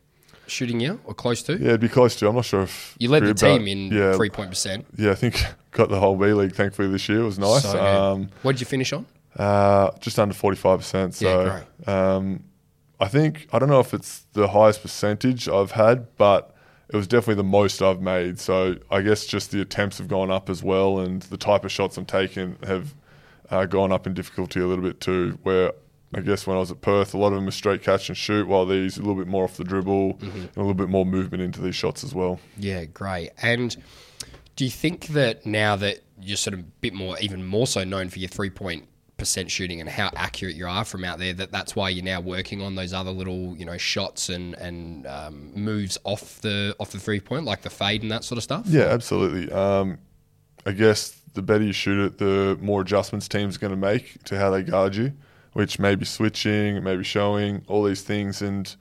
[0.46, 1.54] shooting year or close to?
[1.54, 2.28] Yeah, it'd be close to.
[2.28, 4.86] I'm not sure if You led the about- team in yeah, three point percent.
[4.96, 5.44] Yeah, I think
[5.76, 7.20] got the whole B League thankfully this year.
[7.22, 7.64] It was nice.
[7.64, 9.06] So um, what did you finish on?
[9.38, 11.14] uh, just under 45%.
[11.14, 12.44] So Yeah, um,
[13.00, 16.56] I think, I don't know if it's the highest percentage I've had, but
[16.88, 18.40] it was definitely the most I've made.
[18.40, 21.72] So I guess just the attempts have gone up as well, and the type of
[21.72, 22.94] shots I'm taking have
[23.50, 25.38] uh, gone up in difficulty a little bit too.
[25.44, 25.74] Where
[26.14, 28.18] I guess when I was at Perth, a lot of them were straight catch and
[28.18, 30.38] shoot, while these a little bit more off the dribble Mm-hmm.
[30.38, 32.40] and a little bit more movement into these shots as well.
[32.58, 33.32] Yeah, great.
[33.42, 33.76] And
[34.56, 37.84] do you think that now that you're sort of a bit more, even more so
[37.84, 38.88] known for your three point
[39.18, 42.20] percent shooting and how accurate you are from out there, that that's why you're now
[42.20, 46.92] working on those other little, you know, shots and and um, moves off the off
[46.92, 48.66] the three point, like the fade and that sort of stuff?
[48.66, 49.52] Yeah, absolutely.
[49.52, 50.00] Um,
[50.66, 54.24] I guess the better you shoot it, the more adjustments teams are going to make
[54.24, 55.14] to how they guard you,
[55.54, 58.42] which may be switching, maybe showing, all these things.
[58.42, 58.74] And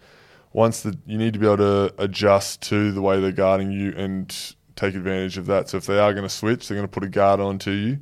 [0.52, 3.92] once the, you need to be able to adjust to the way they're guarding you
[3.96, 5.68] and take advantage of that.
[5.68, 7.98] So if they are going to switch, they're going to put a guard onto you.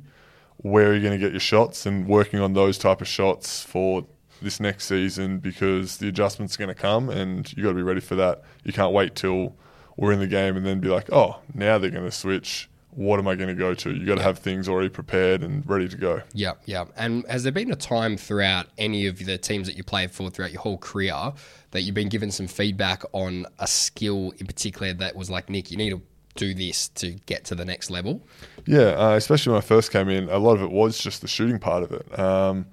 [0.57, 1.85] Where are you going to get your shots?
[1.85, 4.05] And working on those type of shots for
[4.41, 8.01] this next season because the adjustments going to come and you got to be ready
[8.01, 8.43] for that.
[8.63, 9.55] You can't wait till
[9.97, 12.69] we're in the game and then be like, oh, now they're going to switch.
[12.91, 13.91] What am I going to go to?
[13.91, 16.21] You got to have things already prepared and ready to go.
[16.33, 16.85] Yeah, yeah.
[16.95, 20.29] And has there been a time throughout any of the teams that you played for
[20.29, 21.33] throughout your whole career
[21.71, 25.71] that you've been given some feedback on a skill in particular that was like, Nick,
[25.71, 26.01] you need to
[26.35, 28.21] do this to get to the next level?
[28.65, 31.27] Yeah, uh, especially when I first came in, a lot of it was just the
[31.27, 32.19] shooting part of it.
[32.19, 32.65] Um,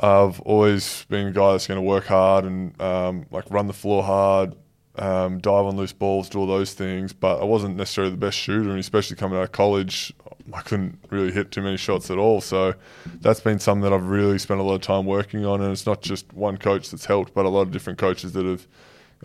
[0.00, 3.72] I've always been a guy that's going to work hard and um, like run the
[3.72, 4.54] floor hard,
[4.96, 7.12] um, dive on loose balls, do all those things.
[7.12, 10.12] But I wasn't necessarily the best shooter, and especially coming out of college,
[10.52, 12.40] I couldn't really hit too many shots at all.
[12.40, 12.74] So
[13.20, 15.60] that's been something that I've really spent a lot of time working on.
[15.60, 18.44] And it's not just one coach that's helped, but a lot of different coaches that
[18.46, 18.66] have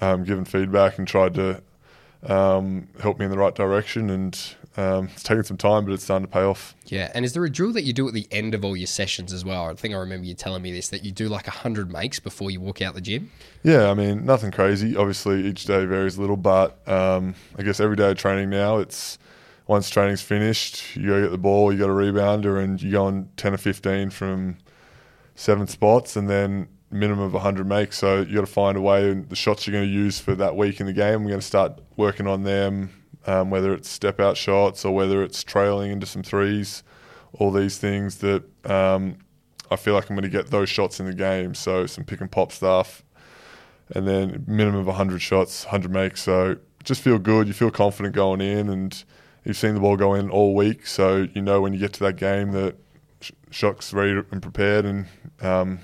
[0.01, 1.61] um, given feedback and tried to
[2.23, 4.09] um, help me in the right direction.
[4.09, 6.75] And um, it's taken some time, but it's starting to pay off.
[6.85, 8.87] Yeah, and is there a drill that you do at the end of all your
[8.87, 9.69] sessions as well?
[9.69, 12.51] I think I remember you telling me this that you do like hundred makes before
[12.51, 13.31] you walk out the gym.
[13.63, 14.95] Yeah, I mean, nothing crazy.
[14.95, 18.77] Obviously, each day varies a little, but um, I guess every day of training now,
[18.77, 19.17] it's
[19.65, 23.05] once training's finished, you go get the ball, you got a rebounder, and you go
[23.05, 24.57] on ten or fifteen from
[25.33, 27.97] seven spots, and then minimum of 100 makes.
[27.97, 30.55] So you got to find a way, the shots you're going to use for that
[30.55, 32.89] week in the game, we're going to start working on them,
[33.25, 36.83] um, whether it's step out shots or whether it's trailing into some threes,
[37.33, 39.17] all these things that um,
[39.69, 41.53] I feel like I'm going to get those shots in the game.
[41.53, 43.03] So some pick and pop stuff,
[43.93, 46.21] and then minimum of 100 shots, 100 makes.
[46.21, 47.47] So just feel good.
[47.47, 49.03] You feel confident going in, and
[49.43, 50.87] you've seen the ball go in all week.
[50.87, 52.77] So you know when you get to that game that
[53.49, 55.05] Shock's ready and prepared, and
[55.41, 55.79] um,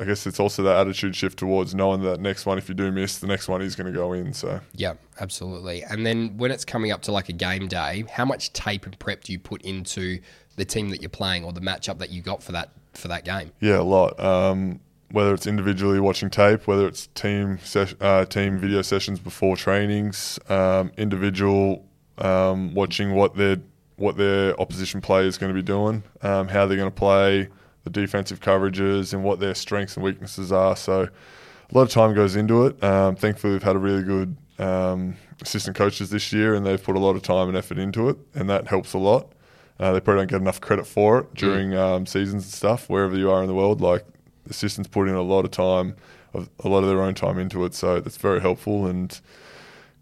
[0.00, 2.90] I guess it's also that attitude shift towards knowing that next one, if you do
[2.90, 4.32] miss, the next one is going to go in.
[4.32, 5.84] So yeah, absolutely.
[5.84, 8.98] And then when it's coming up to like a game day, how much tape and
[8.98, 10.20] prep do you put into
[10.56, 13.26] the team that you're playing or the matchup that you got for that for that
[13.26, 13.52] game?
[13.60, 14.18] Yeah, a lot.
[14.18, 19.54] Um, whether it's individually watching tape, whether it's team ses- uh, team video sessions before
[19.54, 21.84] trainings, um, individual
[22.18, 23.58] um, watching what their
[23.96, 27.48] what their opposition player is going to be doing, um, how they're going to play
[27.84, 30.76] the defensive coverages and what their strengths and weaknesses are.
[30.76, 32.82] So a lot of time goes into it.
[32.82, 36.96] Um, thankfully, we've had a really good um, assistant coaches this year, and they've put
[36.96, 39.32] a lot of time and effort into it, and that helps a lot.
[39.78, 41.78] Uh, they probably don't get enough credit for it during mm.
[41.78, 43.80] um, seasons and stuff, wherever you are in the world.
[43.80, 44.04] Like
[44.48, 45.96] assistants put in a lot of time,
[46.34, 49.18] a lot of their own time into it, so that's very helpful and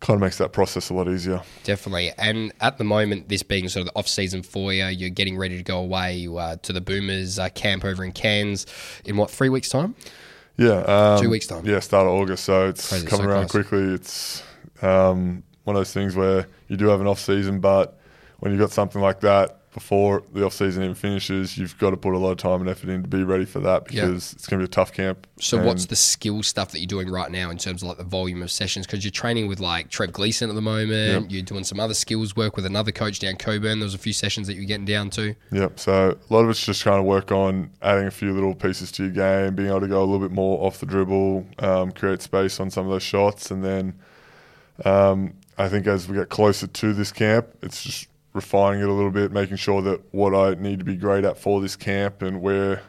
[0.00, 1.42] kind of makes that process a lot easier.
[1.64, 2.12] Definitely.
[2.18, 5.36] And at the moment, this being sort of the off season for you, you're getting
[5.36, 8.66] ready to go away uh, to the Boomers uh, camp over in Cairns
[9.04, 9.94] in what three weeks time?
[10.56, 11.64] Yeah, um, two weeks time.
[11.66, 12.44] Yeah, start of August.
[12.44, 13.68] So it's Crazy, coming so around close.
[13.68, 13.94] quickly.
[13.94, 14.42] It's
[14.82, 17.98] um, one of those things where you do have an off season, but
[18.38, 21.96] when you've got something like that, before the off season even finishes, you've got to
[21.96, 24.36] put a lot of time and effort in to be ready for that because yep.
[24.36, 25.26] it's going to be a tough camp.
[25.38, 28.04] So, what's the skill stuff that you're doing right now in terms of like the
[28.04, 28.86] volume of sessions?
[28.86, 31.22] Because you're training with like Trev Gleeson at the moment.
[31.22, 31.24] Yep.
[31.28, 33.78] You're doing some other skills work with another coach down Cockburn.
[33.78, 35.34] There was a few sessions that you're getting down to.
[35.52, 35.78] Yep.
[35.78, 38.90] So a lot of it's just trying to work on adding a few little pieces
[38.92, 41.92] to your game, being able to go a little bit more off the dribble, um,
[41.92, 43.94] create space on some of those shots, and then
[44.84, 48.92] um, I think as we get closer to this camp, it's just refining it a
[48.92, 52.22] little bit, making sure that what I need to be great at for this camp
[52.22, 52.82] and where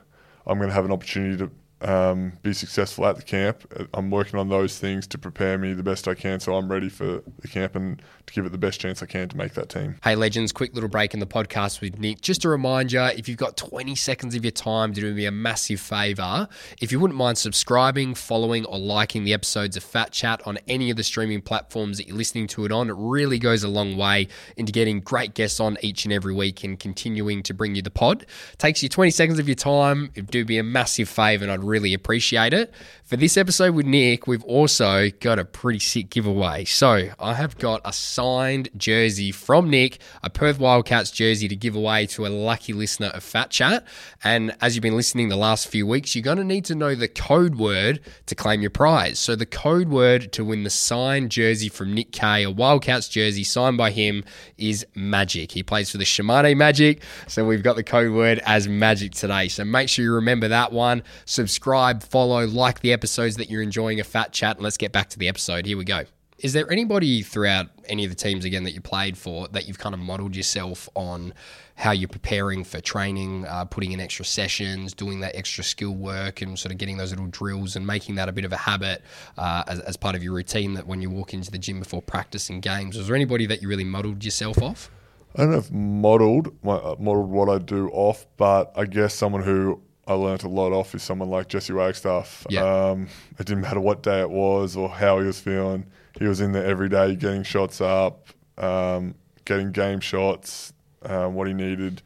[0.45, 3.89] I'm going to have an opportunity to um, be successful at the camp.
[3.93, 6.89] I'm working on those things to prepare me the best I can so I'm ready
[6.89, 9.69] for the camp and to give it the best chance I can to make that
[9.69, 9.95] team.
[10.03, 12.21] Hey, legends, quick little break in the podcast with Nick.
[12.21, 15.31] Just a reminder if you've got 20 seconds of your time to do me a
[15.31, 16.47] massive favor,
[16.81, 20.89] if you wouldn't mind subscribing, following, or liking the episodes of Fat Chat on any
[20.89, 23.97] of the streaming platforms that you're listening to it on, it really goes a long
[23.97, 27.81] way into getting great guests on each and every week and continuing to bring you
[27.81, 28.25] the pod.
[28.57, 30.11] Takes you 20 seconds of your time.
[30.13, 32.73] It'd do me a massive favor and I'd really appreciate it.
[33.09, 36.63] For this episode with Nick, we've also got a pretty sick giveaway.
[36.65, 41.75] So I have got a signed jersey from Nick, a Perth Wildcats jersey to give
[41.75, 43.83] away to a lucky listener of Fat Chat.
[44.23, 46.93] And as you've been listening the last few weeks, you're going to need to know
[46.93, 49.17] the code word to claim your prize.
[49.17, 53.43] So the code word to win the signed jersey from Nick Kay, a Wildcats jersey
[53.43, 54.23] signed by him,
[54.59, 55.51] is Magic.
[55.53, 57.01] He plays for the Shimane Magic.
[57.25, 59.47] So we've got the code word as Magic today.
[59.47, 61.01] So make sure you remember that one.
[61.25, 64.57] Subscribe, follow, like the episodes that you're enjoying a Fat Chat.
[64.57, 65.65] And let's get back to the episode.
[65.65, 66.03] Here we go.
[66.39, 69.79] Is there anybody throughout any of the teams again that you played for that you've
[69.79, 71.33] kind of modeled yourself on
[71.75, 76.41] how you're preparing for training, uh, putting in extra sessions, doing that extra skill work,
[76.41, 79.01] and sort of getting those little drills and making that a bit of a habit
[79.37, 82.01] uh, as, as part of your routine that when you walk into the gym before
[82.01, 82.97] practice and games?
[82.97, 84.91] Was there anybody that you really modeled yourself off?
[85.35, 89.13] I don't know if modeled my, uh, modeled what I do off, but I guess
[89.13, 92.45] someone who I learnt a lot off is someone like Jesse Wagstaff.
[92.49, 92.63] Yeah.
[92.63, 95.85] Um, it didn't matter what day it was or how he was feeling
[96.19, 101.47] he was in there every day getting shots up, um, getting game shots, um, what
[101.47, 102.01] he needed,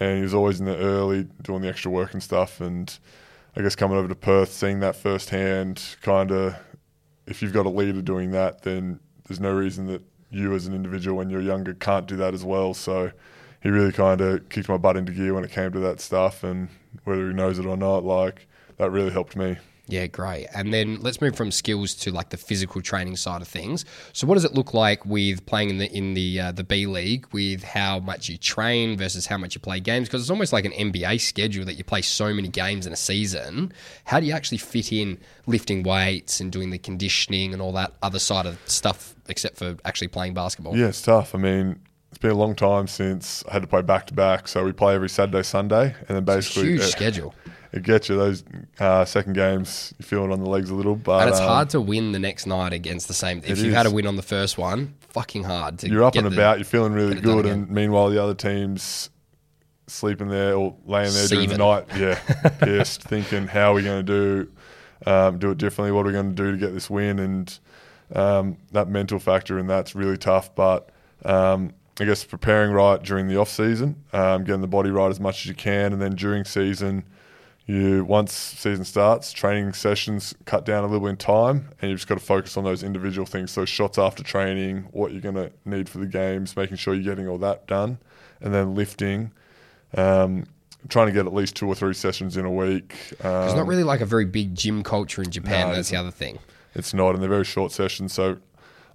[0.00, 2.60] and he was always in there early doing the extra work and stuff.
[2.60, 2.96] And
[3.56, 6.56] I guess coming over to Perth, seeing that firsthand, kind of,
[7.26, 10.74] if you've got a leader doing that, then there's no reason that you as an
[10.74, 12.74] individual when you're younger can't do that as well.
[12.74, 13.12] So
[13.62, 16.42] he really kind of kicked my butt into gear when it came to that stuff,
[16.42, 16.68] and
[17.04, 19.56] whether he knows it or not, like that really helped me.
[19.86, 20.46] Yeah, great.
[20.54, 23.84] And then let's move from skills to like the physical training side of things.
[24.14, 26.86] So, what does it look like with playing in the in the uh, the B
[26.86, 30.08] League with how much you train versus how much you play games?
[30.08, 32.96] Because it's almost like an NBA schedule that you play so many games in a
[32.96, 33.72] season.
[34.04, 37.92] How do you actually fit in lifting weights and doing the conditioning and all that
[38.02, 40.74] other side of stuff, except for actually playing basketball?
[40.74, 41.34] Yeah, it's tough.
[41.34, 41.78] I mean,
[42.14, 44.46] it's been a long time since I had to play back to back.
[44.46, 47.34] So we play every Saturday, Sunday, and then basically huge schedule
[47.74, 48.44] it gets you those
[48.78, 51.48] uh, second games, you feel it on the legs a little, but and it's um,
[51.48, 53.42] hard to win the next night against the same.
[53.44, 55.88] If you've had a win on the first one, fucking hard to.
[55.88, 59.10] you're up and the- about, you're feeling really it good, and meanwhile the other team's
[59.88, 62.14] sleeping there or laying there during the night, yeah,
[62.60, 64.52] pissed, thinking how are we going to do
[65.04, 65.90] um, do it differently?
[65.90, 67.18] What are we going to do to get this win?
[67.18, 67.58] And
[68.14, 70.54] um, that mental factor and that's really tough.
[70.54, 70.90] But
[71.24, 75.20] um, I guess preparing right during the off season, um, getting the body right as
[75.20, 77.04] much as you can, and then during season.
[77.66, 82.06] You once season starts, training sessions cut down a little in time, and you've just
[82.08, 83.52] got to focus on those individual things.
[83.52, 87.02] So shots after training, what you're going to need for the games, making sure you're
[87.02, 87.96] getting all that done,
[88.42, 89.32] and then lifting,
[89.96, 90.44] um,
[90.90, 92.94] trying to get at least two or three sessions in a week.
[93.24, 95.68] Um, There's not really like a very big gym culture in Japan.
[95.68, 96.38] No, That's the other thing.
[96.74, 98.12] it's not, and they're very short sessions.
[98.12, 98.36] So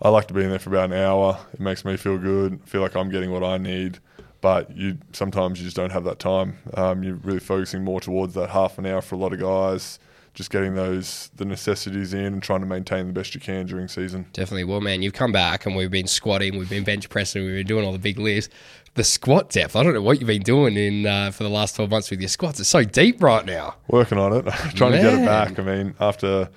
[0.01, 1.39] I like to be in there for about an hour.
[1.53, 2.61] It makes me feel good.
[2.65, 3.99] feel like I'm getting what I need.
[4.41, 6.57] But you sometimes you just don't have that time.
[6.73, 9.99] Um, you're really focusing more towards that half an hour for a lot of guys.
[10.33, 13.89] Just getting those the necessities in and trying to maintain the best you can during
[13.89, 14.27] season.
[14.31, 14.63] Definitely.
[14.63, 17.67] Well, man, you've come back and we've been squatting, we've been bench pressing, we've been
[17.67, 18.47] doing all the big lifts.
[18.93, 21.75] The squat depth, I don't know what you've been doing in uh, for the last
[21.75, 22.59] 12 months with your squats.
[22.59, 23.75] It's so deep right now.
[23.87, 25.59] Working on it, trying to get it back.
[25.59, 26.49] I mean, after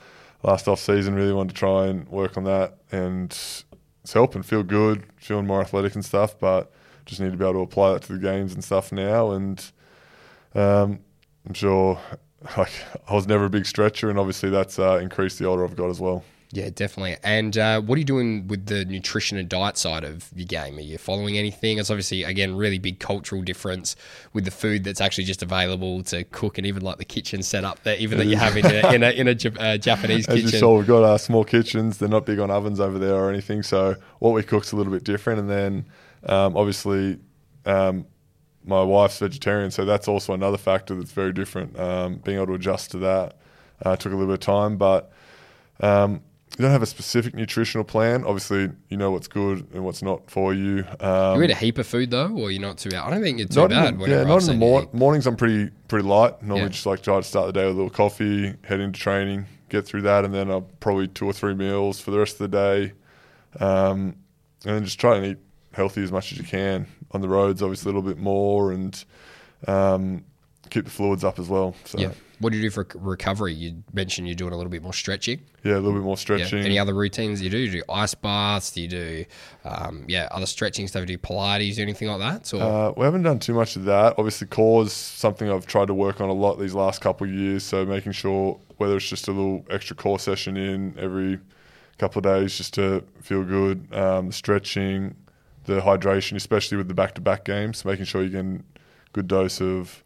[0.42, 4.42] last off season, really wanted to try and work on that, and it's helping.
[4.42, 6.38] Feel good, feeling more athletic and stuff.
[6.38, 6.72] But
[7.05, 9.33] just need to be able to apply that to the games and stuff now.
[9.33, 9.64] And
[10.55, 11.00] um,
[11.46, 11.98] I'm sure,
[12.57, 12.72] like
[13.09, 15.90] I was never a big stretcher, and obviously that's uh, increased the older I've got
[15.90, 16.24] as well.
[16.55, 17.17] Yeah, definitely.
[17.25, 20.77] And uh, what are you doing with the nutrition and diet side of your game?
[20.77, 21.79] Are you following anything?
[21.79, 23.97] It's obviously, again, really big cultural difference
[24.35, 27.83] with the food that's actually just available to cook and even like the kitchen setup
[27.85, 30.45] that even that you have in a, in a, in a uh, Japanese As you
[30.45, 30.61] kitchen.
[30.61, 31.97] saw, we've got our small kitchens.
[31.97, 33.62] They're not big on ovens over there or anything.
[33.62, 35.41] So what we cook's a little bit different.
[35.41, 35.87] And then
[36.27, 37.19] um, obviously
[37.65, 38.05] um,
[38.62, 41.79] my wife's vegetarian, so that's also another factor that's very different.
[41.81, 43.38] Um, being able to adjust to that
[43.87, 45.11] uh, took a little bit of time, but
[45.81, 46.21] um,
[46.59, 48.25] you don't have a specific nutritional plan.
[48.25, 50.85] Obviously, you know what's good and what's not for you.
[51.01, 53.05] Um, you eat a heap of food though, or you're not too bad?
[53.05, 53.99] I don't think you're too bad.
[53.99, 55.27] the, yeah, not in the mor- mornings.
[55.27, 56.43] I'm pretty pretty light.
[56.43, 56.69] Normally, Yeah.
[56.69, 59.87] just like try to start the day with a little coffee, head into training, get
[59.87, 62.57] through that, and then I'll probably two or three meals for the rest of the
[62.57, 62.93] day,
[63.61, 64.17] um,
[64.65, 65.38] and then just try and eat
[65.73, 67.62] healthy as much as you can on the roads.
[67.62, 69.05] Obviously, a little bit more, and
[69.67, 70.25] um,
[70.71, 71.75] keep the fluids up as well.
[71.85, 72.11] So Yeah.
[72.42, 73.55] Yeah, What do you do for recovery?
[73.55, 75.40] You mentioned you're doing a little bit more stretching.
[75.64, 76.20] Yeah, a little bit more Yeah.
[76.20, 76.59] stretching.
[76.64, 77.59] Any other routines you do?
[77.59, 78.72] You do ice baths?
[78.72, 79.24] Do you do,
[79.64, 81.07] um, yeah, other stretching stuff?
[81.07, 82.55] Do you do Pilates or anything like that?
[82.55, 84.14] Or Uh, we haven't done too much of that.
[84.18, 87.33] Obviously, core is something I've tried to work on a lot these last couple of
[87.33, 87.62] years.
[87.64, 91.38] So making sure whether it's just a little extra core session in every
[91.98, 95.14] couple of days just to feel good, um, the stretching,
[95.66, 98.59] the hydration, especially with the back-to-back games, making sure you get a
[99.12, 100.02] good dose of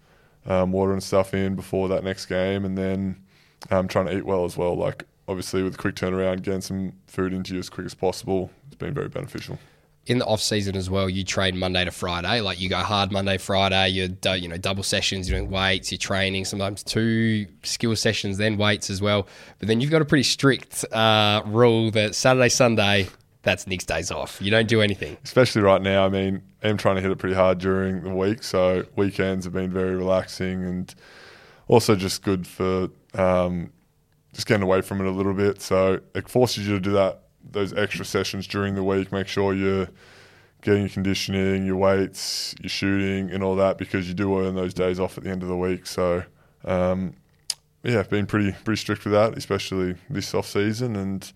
[0.46, 3.22] um, water and stuff in before that next game, and then
[3.70, 4.76] um, trying to eat well as well.
[4.76, 8.50] Like obviously with a quick turnaround, getting some food into you as quick as possible,
[8.66, 9.58] it's been very beneficial.
[10.06, 12.40] in the off season as well, you train Monday to Friday.
[12.40, 13.88] Like you go hard Monday, Friday.
[13.88, 16.44] You do, you know double sessions, you're doing weights, you're training.
[16.44, 19.26] Sometimes two skill sessions, then weights as well.
[19.58, 23.08] But then you've got a pretty strict uh, rule that Saturday, Sunday,
[23.46, 24.38] that's Nick's days off.
[24.42, 25.16] You don't do anything.
[25.24, 26.04] especially right now.
[26.04, 29.54] I mean, I'm trying to hit it pretty hard during the week, so weekends have
[29.54, 30.92] been very relaxing and
[31.68, 33.72] also just good for um,
[34.34, 35.62] just getting away from it a little bit.
[35.62, 39.12] So it forces you to do that those extra sessions during the week.
[39.12, 39.88] Make sure you're
[40.62, 44.74] getting your conditioning, your weights, your shooting, and all that because you do earn those
[44.74, 45.86] days off at the end of the week.
[45.86, 46.24] So.
[46.64, 47.14] Um,
[47.84, 51.32] yeah, been pretty pretty strict with that, especially this off season, and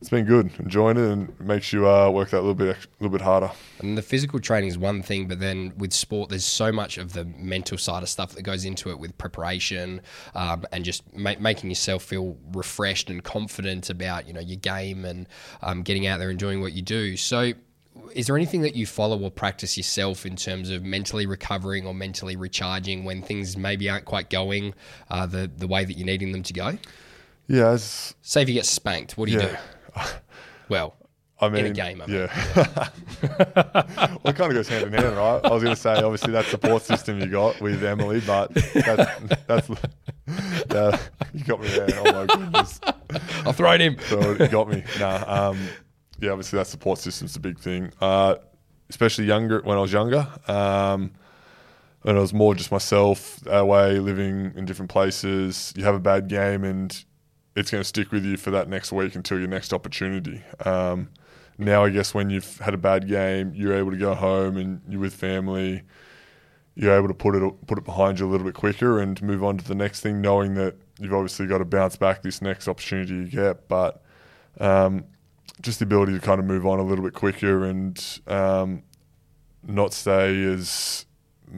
[0.00, 0.50] it's been good.
[0.58, 3.50] Enjoying it and makes you uh, work that little bit ex- little bit harder.
[3.80, 7.14] And the physical training is one thing, but then with sport, there's so much of
[7.14, 10.00] the mental side of stuff that goes into it with preparation
[10.34, 15.04] um, and just ma- making yourself feel refreshed and confident about you know your game
[15.04, 15.26] and
[15.62, 17.16] um, getting out there and doing what you do.
[17.16, 17.52] So.
[18.14, 21.92] Is there anything that you follow or practice yourself in terms of mentally recovering or
[21.92, 24.72] mentally recharging when things maybe aren't quite going
[25.10, 26.78] uh, the the way that you're needing them to go?
[27.48, 29.48] Yeah, Say if you get spanked, what do you yeah.
[29.48, 29.56] do?
[30.68, 30.96] Well,
[31.40, 32.16] I mean, a game, I mean.
[32.16, 32.56] yeah.
[33.22, 35.40] well, it kind of goes hand in hand, right?
[35.42, 39.34] I was going to say, obviously, that support system you got with Emily, but that's
[39.46, 39.68] that's
[40.66, 41.00] that,
[41.32, 41.88] you got me there.
[41.96, 42.80] Oh my goodness,
[43.46, 43.98] I'll throw it in.
[44.00, 44.84] so you got me.
[44.98, 45.58] Nah, um,
[46.20, 48.34] yeah, obviously that support system's a big thing, uh,
[48.90, 50.26] especially younger when I was younger.
[50.48, 51.12] Um,
[52.02, 55.72] when I was more just myself away, living in different places.
[55.76, 57.04] You have a bad game, and
[57.58, 60.42] it's going to stick with you for that next week until your next opportunity.
[60.64, 61.08] Um,
[61.58, 64.80] now, I guess when you've had a bad game, you're able to go home and
[64.88, 65.82] you're with family.
[66.76, 69.42] You're able to put it put it behind you a little bit quicker and move
[69.42, 72.68] on to the next thing, knowing that you've obviously got to bounce back this next
[72.68, 74.04] opportunity you get, but
[74.60, 75.04] um,
[75.60, 78.84] just the ability to kind of move on a little bit quicker and um,
[79.66, 81.06] not stay as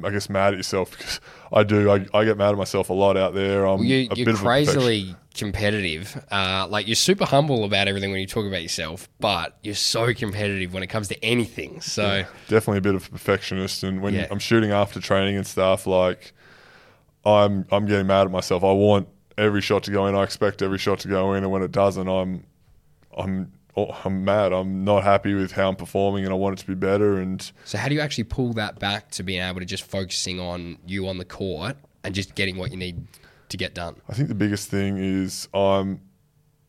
[0.05, 1.21] I guess mad at yourself because
[1.53, 1.91] I do.
[1.91, 3.65] I, I get mad at myself a lot out there.
[3.65, 6.23] I'm you, a you're bit of a crazily competitive.
[6.31, 10.13] Uh, like you're super humble about everything when you talk about yourself, but you're so
[10.15, 11.81] competitive when it comes to anything.
[11.81, 13.83] So definitely a bit of a perfectionist.
[13.83, 14.27] And when Yeah.
[14.31, 16.33] I'm shooting after training and stuff, like
[17.25, 18.65] I'm I'm getting mad at myself.
[18.65, 20.15] I want every shot to go in.
[20.15, 22.45] I expect every shot to go in, and when it doesn't, I'm
[23.17, 24.53] I'm Oh, I'm mad.
[24.53, 27.19] I'm not happy with how I'm performing, and I want it to be better.
[27.19, 30.41] And So how do you actually pull that back to being able to just focusing
[30.41, 33.07] on you on the court and just getting what you need
[33.49, 33.97] to get done?
[34.09, 36.01] I think the biggest thing is I'm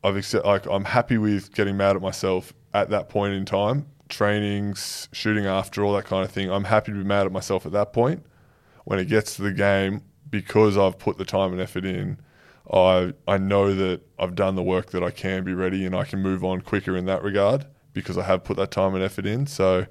[0.03, 3.87] I've accept, like I'm happy with getting mad at myself at that point in time.
[4.09, 6.51] Trainings, shooting after, all that kind of thing.
[6.51, 8.25] I'm happy to be mad at myself at that point.
[8.83, 12.17] When it gets to the game, because I've put the time and effort in,
[12.71, 16.05] I I know that I've done the work that I can be ready and I
[16.05, 19.25] can move on quicker in that regard because I have put that time and effort
[19.25, 19.47] in.
[19.47, 19.85] So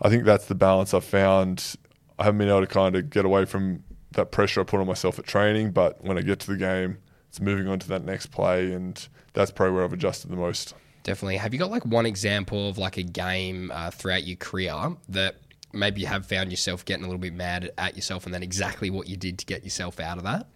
[0.00, 1.76] I think that's the balance I've found.
[2.18, 4.86] I haven't been able to kind of get away from that pressure I put on
[4.86, 6.98] myself at training, but when I get to the game,
[7.28, 10.74] it's moving on to that next play, and that's probably where I've adjusted the most.
[11.02, 11.36] Definitely.
[11.36, 15.36] Have you got like one example of like a game uh, throughout your career that
[15.72, 18.88] maybe you have found yourself getting a little bit mad at yourself and then exactly
[18.88, 20.46] what you did to get yourself out of that?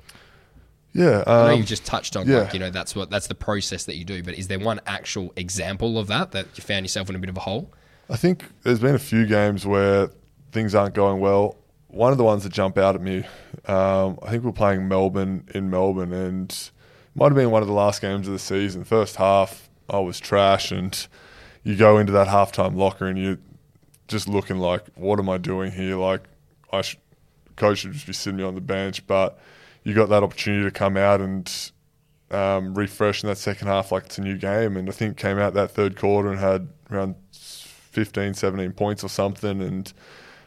[0.93, 2.39] Yeah, I know um, you've just touched on yeah.
[2.39, 4.80] like, you know, that's what that's the process that you do, but is there one
[4.86, 7.70] actual example of that that you found yourself in a bit of a hole?
[8.11, 10.11] I think there's been a few games where
[10.51, 11.57] things aren't going well.
[11.89, 13.24] One of the ones that jump out at me,
[13.66, 16.70] um, I think we're playing Melbourne in Melbourne, and it
[17.14, 18.84] might have been one of the last games of the season.
[18.84, 21.07] First half, I was trash, and
[21.64, 23.39] you go into that halftime locker and you're
[24.07, 25.97] just looking like, what am I doing here?
[25.97, 26.24] Like,
[26.72, 26.99] I should,
[27.57, 29.39] coach should just be sitting me on the bench, but
[29.85, 31.70] you got that opportunity to come out and
[32.31, 34.76] um, refresh in that second half like it's a new game.
[34.76, 39.09] And I think came out that third quarter and had around 15, 17 points or
[39.09, 39.62] something.
[39.62, 39.93] And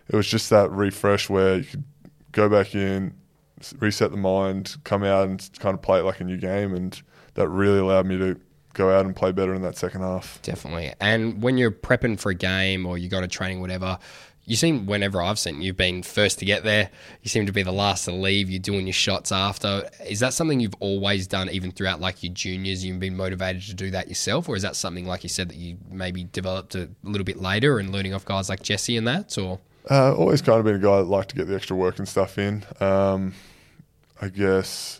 [0.08, 1.84] it was just that refresh where you could
[2.32, 3.14] go back in,
[3.80, 6.74] reset the mind, come out and kind of play it like a new game.
[6.74, 7.00] And
[7.34, 8.40] that really allowed me to
[8.74, 10.42] go out and play better in that second half.
[10.44, 10.94] Definitely.
[11.00, 13.98] And when you're prepping for a game or you go to training, whatever,
[14.52, 16.90] you seem, whenever I've seen you've been first to get there.
[17.22, 18.50] You seem to be the last to leave.
[18.50, 19.90] You're doing your shots after.
[20.06, 22.84] Is that something you've always done, even throughout like your juniors?
[22.84, 24.50] You've been motivated to do that yourself?
[24.50, 27.80] Or is that something, like you said, that you maybe developed a little bit later
[27.80, 29.38] and learning off guys like Jesse and that?
[29.38, 31.98] Or Uh, always kind of been a guy that liked to get the extra work
[31.98, 32.66] and stuff in.
[32.82, 33.34] Um,
[34.22, 35.00] I guess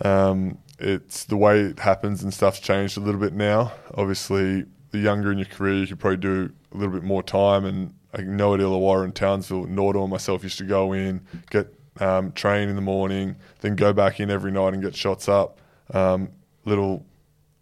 [0.00, 3.72] um, it's the way it happens and stuff's changed a little bit now.
[3.94, 7.64] Obviously, the younger in your career, you could probably do a little bit more time.
[7.64, 11.74] And I know at Illawarra and Townsville, Nordo and myself used to go in, get
[12.00, 15.60] um, train in the morning, then go back in every night and get shots up.
[15.92, 16.30] Um,
[16.64, 17.04] little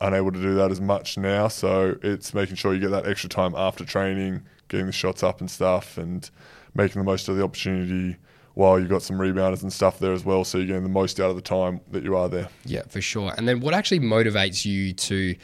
[0.00, 1.48] unable to do that as much now.
[1.48, 5.40] So it's making sure you get that extra time after training, getting the shots up
[5.40, 6.28] and stuff, and
[6.74, 8.16] making the most of the opportunity
[8.54, 10.44] while you've got some rebounders and stuff there as well.
[10.44, 12.48] So you're getting the most out of the time that you are there.
[12.64, 13.32] Yeah, for sure.
[13.36, 15.34] And then what actually motivates you to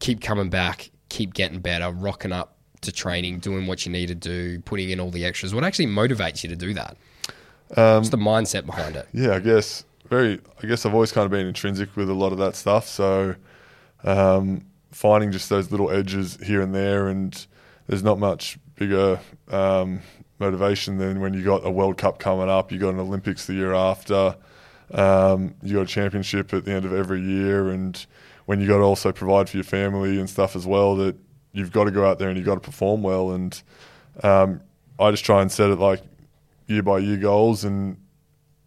[0.00, 4.14] keep coming back, keep getting better, rocking up to training, doing what you need to
[4.14, 5.54] do, putting in all the extras?
[5.54, 6.96] What actually motivates you to do that?
[7.68, 9.08] What's the mindset behind it?
[9.12, 10.40] Yeah, I guess very.
[10.62, 12.88] I guess I've always kind of been intrinsic with a lot of that stuff.
[12.88, 13.34] So
[14.04, 17.46] um, finding just those little edges here and there, and
[17.86, 19.20] there's not much bigger
[19.50, 20.00] um,
[20.38, 23.54] motivation than when you got a World Cup coming up, you got an Olympics the
[23.54, 24.36] year after,
[24.92, 28.06] um, you got a championship at the end of every year, and
[28.46, 31.16] when you got to also provide for your family and stuff as well, that
[31.52, 33.32] you've got to go out there and you've got to perform well.
[33.32, 33.60] And
[34.22, 34.60] um,
[34.98, 36.02] I just try and set it like
[36.66, 37.96] year by year goals and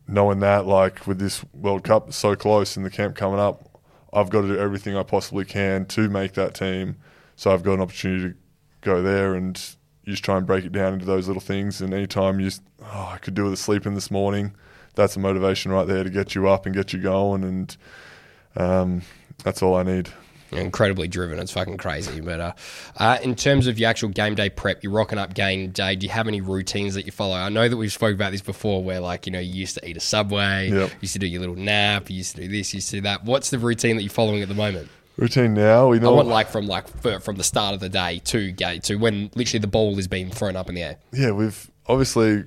[0.07, 3.79] knowing that like with this World Cup so close and the camp coming up,
[4.13, 6.97] I've got to do everything I possibly can to make that team.
[7.35, 8.35] So I've got an opportunity to
[8.81, 9.59] go there and
[10.03, 11.81] you just try and break it down into those little things.
[11.81, 14.53] And anytime you, just, oh, I could do with sleeping this morning,
[14.95, 17.43] that's a motivation right there to get you up and get you going.
[17.43, 17.77] And
[18.57, 19.01] um,
[19.43, 20.09] that's all I need.
[20.51, 21.39] Incredibly driven.
[21.39, 22.19] It's fucking crazy.
[22.21, 22.53] But uh,
[22.97, 25.95] uh, in terms of your actual game day prep, you're rocking up game day.
[25.95, 27.35] Do you have any routines that you follow?
[27.35, 29.87] I know that we've spoke about this before, where like you know you used to
[29.89, 30.89] eat a subway, Yep.
[30.89, 32.97] you used to do your little nap, you used to do this, you used to
[32.97, 33.23] do that.
[33.23, 34.89] What's the routine that you're following at the moment?
[35.17, 36.13] Routine now, we I know.
[36.13, 36.87] want like from like
[37.21, 40.29] from the start of the day to gate to when literally the ball is being
[40.31, 40.97] thrown up in the air.
[41.13, 42.43] yeah, we've obviously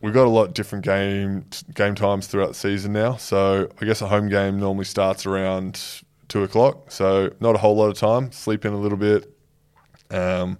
[0.00, 3.16] we've got a lot of different game game times throughout the season now.
[3.16, 6.90] So I guess a home game normally starts around two o'clock.
[6.90, 8.32] So not a whole lot of time.
[8.32, 9.30] Sleep in a little bit.
[10.10, 10.56] Um,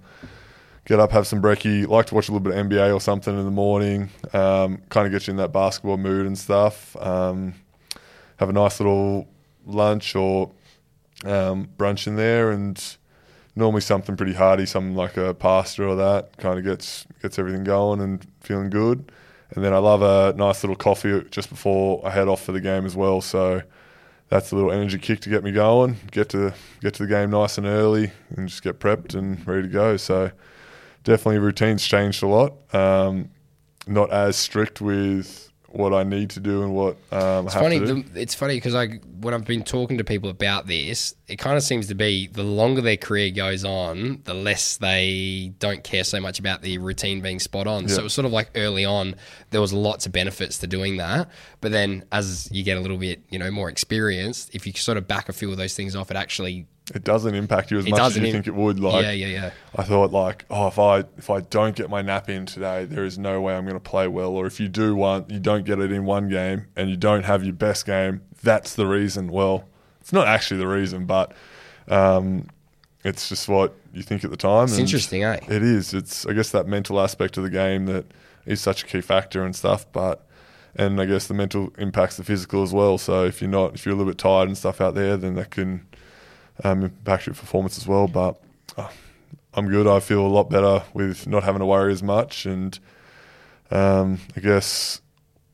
[0.85, 1.87] get up, have some brekkie.
[1.87, 4.11] Like to watch a little bit of NBA or something in the morning.
[4.35, 6.95] Um, kind of get you in that basketball mood and stuff.
[6.97, 7.55] Um,
[8.37, 9.29] have a nice little
[9.64, 10.51] lunch or
[11.25, 12.97] um, brunch in there, and
[13.55, 17.64] normally something pretty hearty, something like a pasta or that, kind of gets gets everything
[17.64, 19.12] going and feeling good.
[19.51, 22.61] And then I love a nice little coffee just before I head off for the
[22.61, 23.21] game as well.
[23.21, 23.62] So
[24.31, 27.31] that's a little energy kick to get me going, get to get to the game
[27.31, 29.97] nice and early, and just get prepped and ready to go.
[29.97, 30.31] So
[31.05, 32.55] definitely routines changed a lot.
[32.74, 33.31] Um,
[33.87, 37.79] not as strict with what I need to do and what um, It's funny.
[37.79, 38.03] to do.
[38.03, 38.87] The, it's funny because I,
[39.21, 42.43] when I've been talking to people about this, it kind of seems to be the
[42.43, 47.21] longer their career goes on, the less they don't care so much about the routine
[47.21, 47.87] being spot on.
[47.89, 48.01] So Yeah.
[48.01, 49.14] it was sort of like early on,
[49.51, 51.29] there was lots of benefits to doing that.
[51.61, 54.99] But then as you get a little bit, you know, more experienced, if you sort
[54.99, 57.86] of back a few of those things off, it actually it doesn't impact you as
[57.86, 58.80] It much as you im- think it would.
[58.80, 59.51] Like, yeah, yeah, yeah.
[59.76, 63.05] I thought like, oh, if I if I don't get my nap in today, there
[63.05, 64.30] is no way I'm going to play well.
[64.30, 67.24] Or if you do one, you don't get it in one game, and you don't
[67.24, 69.28] have your best game, that's the reason.
[69.28, 69.64] Well,
[70.01, 71.32] it's not actually the reason, but
[71.88, 72.49] um,
[73.05, 74.64] it's just what you think at the time.
[74.64, 75.38] It's interesting, eh?
[75.49, 75.95] It is.
[75.95, 78.07] It's I guess that mental aspect of the game that
[78.47, 80.26] is such a key factor and stuff, but.
[80.76, 82.97] And I guess the mental impacts the physical as well.
[82.97, 85.34] So if you're not, if you're a little bit tired and stuff out there, then
[85.34, 85.84] that can
[86.65, 88.07] um, impact your performance as well.
[88.09, 88.41] But
[88.77, 88.89] uh,
[89.55, 89.87] I'm good.
[89.87, 92.79] I feel a lot better with not having to worry as much, and
[93.71, 95.01] um, I guess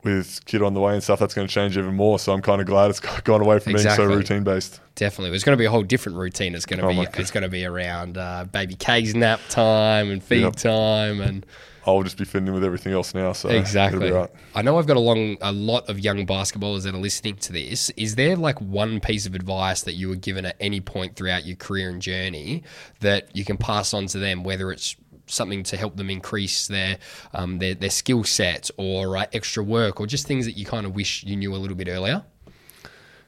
[0.03, 2.17] with kid on the way and stuff, that's going to change even more.
[2.19, 4.05] So I'm kind of glad it's gone away from Exactly.
[4.05, 4.79] being so routine based.
[4.95, 6.55] Definitely, it's going to be a whole different routine.
[6.55, 10.09] It's going to Oh be it's going to be around uh, baby K's nap time
[10.11, 10.55] and feed Yep.
[10.55, 11.45] time and
[11.87, 13.31] I'll just be fitting in with everything else now.
[13.31, 14.07] So it'll Exactly.
[14.07, 14.29] be right.
[14.53, 17.53] I know I've got a long, a lot of young basketballers that are listening to
[17.53, 17.89] this.
[17.91, 21.45] Is there like one piece of advice that you were given at any point throughout
[21.45, 22.63] your career and journey
[22.99, 26.97] that you can pass on to them, whether it's something to help them increase their
[27.33, 30.85] um, their, their skill set or uh, extra work or just things that you kind
[30.85, 32.23] of wish you knew a little bit earlier?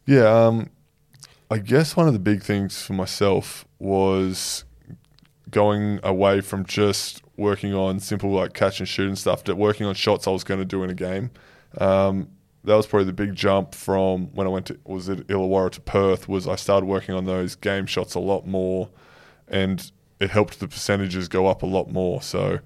[0.06, 0.70] Yeah, um,
[1.50, 4.66] I guess one of the big things for myself was
[5.50, 9.86] going away from just working on simple like catch and shoot and stuff to working
[9.86, 11.32] on shots I was going to do in a game.
[11.78, 12.30] Um,
[12.64, 15.82] that was probably the big jump from when I went to was it Illawarra to
[15.82, 16.28] Perth.
[16.28, 18.90] Was I started working on those game shots a lot more,
[19.48, 22.22] and it helped the percentages go up a lot more.
[22.22, 22.60] So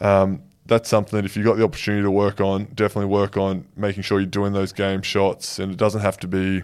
[0.00, 3.66] um, that's something that if you got the opportunity to work on, definitely work on
[3.76, 5.58] making sure you're doing those game shots.
[5.58, 6.62] And it doesn't have to be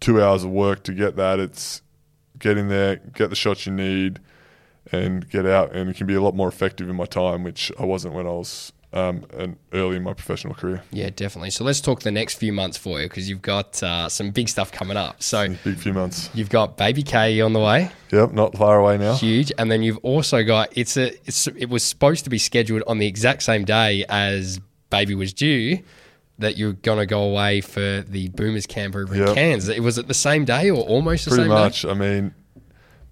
[0.00, 1.40] two hours of work to get that.
[1.40, 1.82] It's
[2.38, 4.20] get in there, get the shots you need,
[4.92, 5.72] and get out.
[5.74, 8.26] And it can be a lot more effective in my time, which I wasn't when
[8.26, 10.82] I was um, an early in my professional career.
[10.92, 11.50] Yeah, definitely.
[11.50, 14.48] So let's talk the next few months for you because you've got uh, some big
[14.48, 15.20] stuff coming up.
[15.22, 16.30] So Big few months.
[16.32, 17.90] you've got baby K on the way.
[18.12, 19.14] Yep, not far away now.
[19.14, 19.50] huge.
[19.58, 22.98] And then you've also got it's a it's it was supposed to be scheduled on
[22.98, 24.60] the exact same day as
[24.90, 25.80] baby was due.
[26.38, 29.34] That you're gonna go away for the Boomers camp over in Yep.
[29.34, 29.68] Cairns.
[29.68, 31.84] It was it the same day or almost the Pretty same much.
[31.84, 32.34] I mean,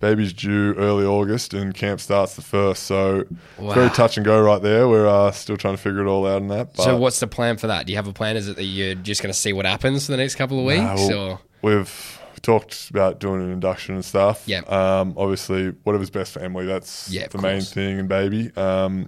[0.03, 2.82] baby's due early August and camp starts the first.
[2.82, 3.24] So
[3.59, 3.72] Wow.
[3.72, 4.88] very touch and go right there.
[4.88, 6.74] We're uh, still trying to figure it all out in that.
[6.74, 7.86] But So what's the plan for that?
[7.86, 8.36] Do you have a plan?
[8.36, 11.09] Is it that you're just gonna see what happens for the next couple of weeks?
[11.09, 14.42] Nah, or We've talked about doing an induction and stuff.
[14.46, 14.70] Yep.
[14.70, 18.00] Um, obviously, whatever's best for Emily, that's Yeah, the main thing.
[18.00, 19.07] And baby, um,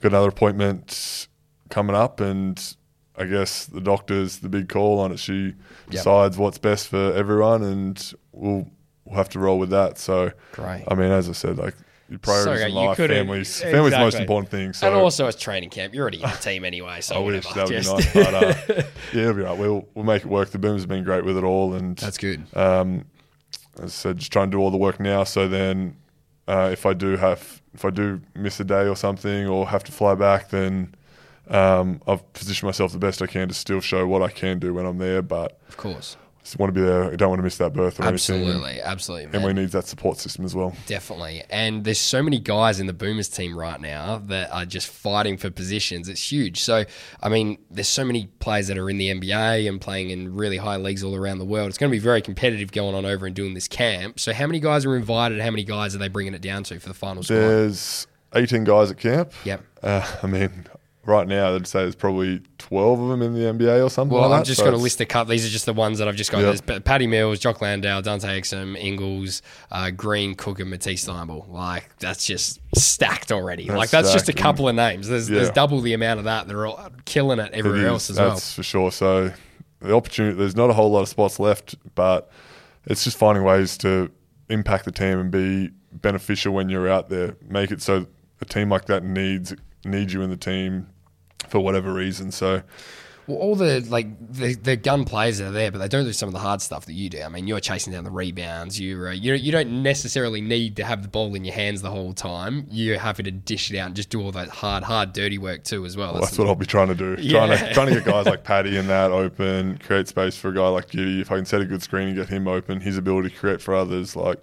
[0.00, 1.28] got another appointment
[1.68, 2.58] coming up, and
[3.18, 5.18] I guess the doctor's the big call on it.
[5.18, 5.54] She
[5.90, 8.70] decides what's best for everyone, and we'll
[9.04, 9.98] we'll have to roll with that.
[9.98, 10.84] So, Great.
[10.88, 11.74] I mean, as I said, like
[12.08, 14.72] your priorities So, in life, couldn't- families, family's the most important thing.
[14.72, 15.94] So and also it's training camp.
[15.94, 18.34] You're already in the team anyway, so I wish that would Just- be nice, but
[18.34, 18.82] uh,
[19.14, 19.58] yeah, it'll be right.
[19.58, 20.50] We'll we'll make it work.
[20.50, 22.44] The Boomers have been great with it all, and That's good.
[22.54, 23.04] um,
[23.78, 25.24] as I said, just trying to do all the work now.
[25.24, 25.96] So then,
[26.46, 29.82] uh, if I do have, if I do miss a day or something, or have
[29.84, 30.94] to fly back, then
[31.48, 34.74] um, I've positioned myself the best I can to still show what I can do
[34.74, 35.22] when I'm there.
[35.22, 36.16] But Of course.
[36.42, 37.04] Just want to be there.
[37.04, 38.14] I don't want to miss that birth or anything.
[38.14, 38.80] Absolutely.
[38.80, 39.26] Absolutely.
[39.26, 39.36] man.
[39.36, 40.74] Emily needs that support system as well.
[40.86, 41.44] Definitely.
[41.50, 45.36] And there's so many guys in the Boomers team right now that are just fighting
[45.36, 46.08] for positions.
[46.08, 46.60] It's huge.
[46.60, 46.84] So,
[47.22, 50.56] I mean, there's so many players that are in the NBA and playing in really
[50.56, 51.68] high leagues all around the world.
[51.68, 54.18] It's going to be very competitive going on over and doing this camp.
[54.18, 55.40] So, how many guys are invited?
[55.40, 57.38] How many guys are they bringing it down to for the final score?
[57.38, 59.32] There's 18 guys at camp.
[59.44, 59.62] Yep.
[59.82, 60.66] Uh, I mean,
[61.04, 64.16] right now I'd say there's probably 12 of them in the NBA or something.
[64.16, 65.30] Well, like I'm just So going to list a couple.
[65.30, 66.38] These are just the ones that I've just got.
[66.38, 66.46] Yep.
[66.46, 71.48] There's P- Paddy Mills, Jock Landale, Dante Exum, Ingles, uh, Green, Cook, and Matisse Thybulle.
[71.48, 73.64] Like that's just stacked already.
[73.64, 75.08] like that's just a couple of names.
[75.08, 76.46] There's there's double the amount of that.
[76.48, 78.30] They're all killing it It everywhere is, else as well.
[78.30, 78.92] That's for sure.
[78.92, 79.32] So
[79.80, 82.30] the opportunity, there's not a whole lot of spots left, but
[82.84, 84.10] it's just finding ways to
[84.48, 87.36] impact the team and be beneficial when you're out there.
[87.48, 88.06] Make it so
[88.40, 90.86] a team like that needs needs you in the team
[91.52, 92.32] for whatever reason.
[92.32, 92.62] So
[93.26, 96.30] Well, all the like the, the gun players are there, but they don't do some
[96.30, 97.20] of the hard stuff that you do.
[97.20, 98.80] I mean, you're chasing down the rebounds.
[98.80, 101.90] You're uh, you you don't necessarily need to have the ball in your hands the
[101.90, 102.66] whole time.
[102.70, 105.62] You're happy to dish it out and just do all that hard, hard, dirty work
[105.62, 106.14] too as well.
[106.14, 107.16] Well, that's what I'll be trying to do.
[107.20, 107.46] Yeah.
[107.46, 110.54] Trying to trying to get guys like Paddy in that open, create space for a
[110.54, 111.20] guy like Giddey.
[111.20, 113.60] If I can set a good screen and get him open, his ability to create
[113.60, 114.42] for others, like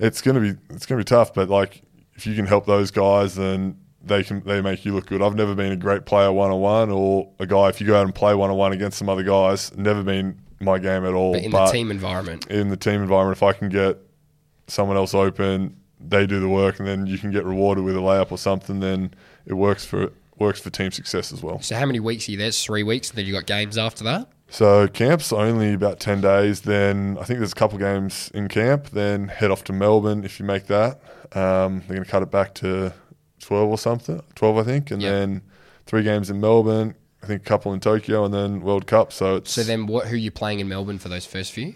[0.00, 1.32] it's gonna be it's gonna be tough.
[1.32, 1.82] But like
[2.16, 5.22] if you can help those guys, then they can they make you look good.
[5.22, 7.96] I've never been a great player one on one or a guy if you go
[7.96, 9.76] out and play one on one against some other guys.
[9.76, 11.32] Never been my game at all.
[11.32, 12.46] but in the team environment.
[12.46, 13.98] in the team environment, if I can get
[14.68, 18.00] someone else open, they do the work, and then you can get rewarded with a
[18.00, 18.80] layup or something.
[18.80, 19.12] Then
[19.44, 21.60] it works for works for team success as well.
[21.60, 22.48] So how many weeks are you there?
[22.48, 24.28] It's three weeks, and then you got games after that.
[24.48, 26.62] So camp's only about ten days.
[26.62, 28.90] Then I think there's a couple games in camp.
[28.90, 31.00] Then head off to Melbourne if you make that.
[31.32, 32.92] Um, they're going to cut it back to
[33.46, 34.22] twelve or something.
[34.34, 35.12] Twelve, I think, and Yep.
[35.12, 35.42] then
[35.86, 36.94] three games in Melbourne.
[37.22, 39.12] I think a couple in Tokyo, and then World Cup.
[39.12, 40.06] So it's So then, what?
[40.08, 41.74] Who are you playing in Melbourne for those first few?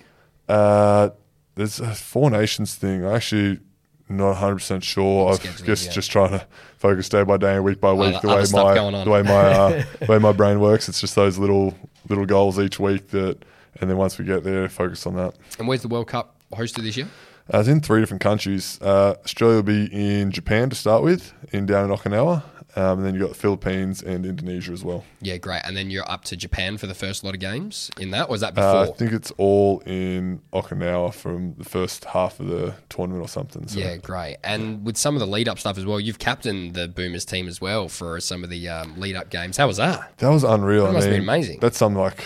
[0.49, 1.11] Uh,
[1.55, 3.05] there's a Four Nations thing.
[3.05, 3.61] I actually
[4.09, 5.31] not 100 percent sure.
[5.31, 5.93] It's I've getting just easier.
[5.93, 6.47] just trying to
[6.77, 8.21] focus day by day and week by week.
[8.21, 10.89] The way other stuff going my the way my uh, the way my brain works.
[10.89, 11.75] It's just those little
[12.09, 13.39] little goals each week that,
[13.81, 15.35] and then once we get there, focus on that.
[15.59, 17.09] And where's the World Cup hosted this year?
[17.53, 18.79] I was in three different countries.
[18.81, 22.45] Uh, Australia will be in Japan to start with, in down in Okinawa,
[22.77, 25.05] um, and then you have got the Philippines and Indonesia as well.
[25.21, 25.63] Yeah, great.
[25.65, 28.29] And then you're up to Japan for the first lot of games in that.
[28.29, 28.95] Or was that Uh, before?
[28.95, 33.67] I think it's all in Okinawa from the first half of the tournament or something.
[33.67, 33.81] So.
[33.81, 34.37] Yeah, great.
[34.45, 37.49] And with some of the lead up stuff as well, you've captained the Boomers team
[37.49, 39.57] as well for some of the um, lead up games.
[39.57, 40.17] How was that?
[40.19, 40.87] That was unreal.
[40.87, 41.59] That must I have mean, been amazing.
[41.61, 42.25] That's something like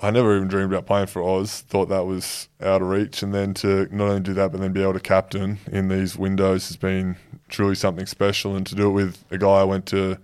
[0.00, 1.62] I never even dreamed about playing for Oz.
[1.62, 4.72] Thought that was out of reach, and then to not only do that, but then
[4.72, 7.16] be able to captain in these windows has been
[7.48, 8.54] truly something special.
[8.54, 10.18] And to do it with a guy I went to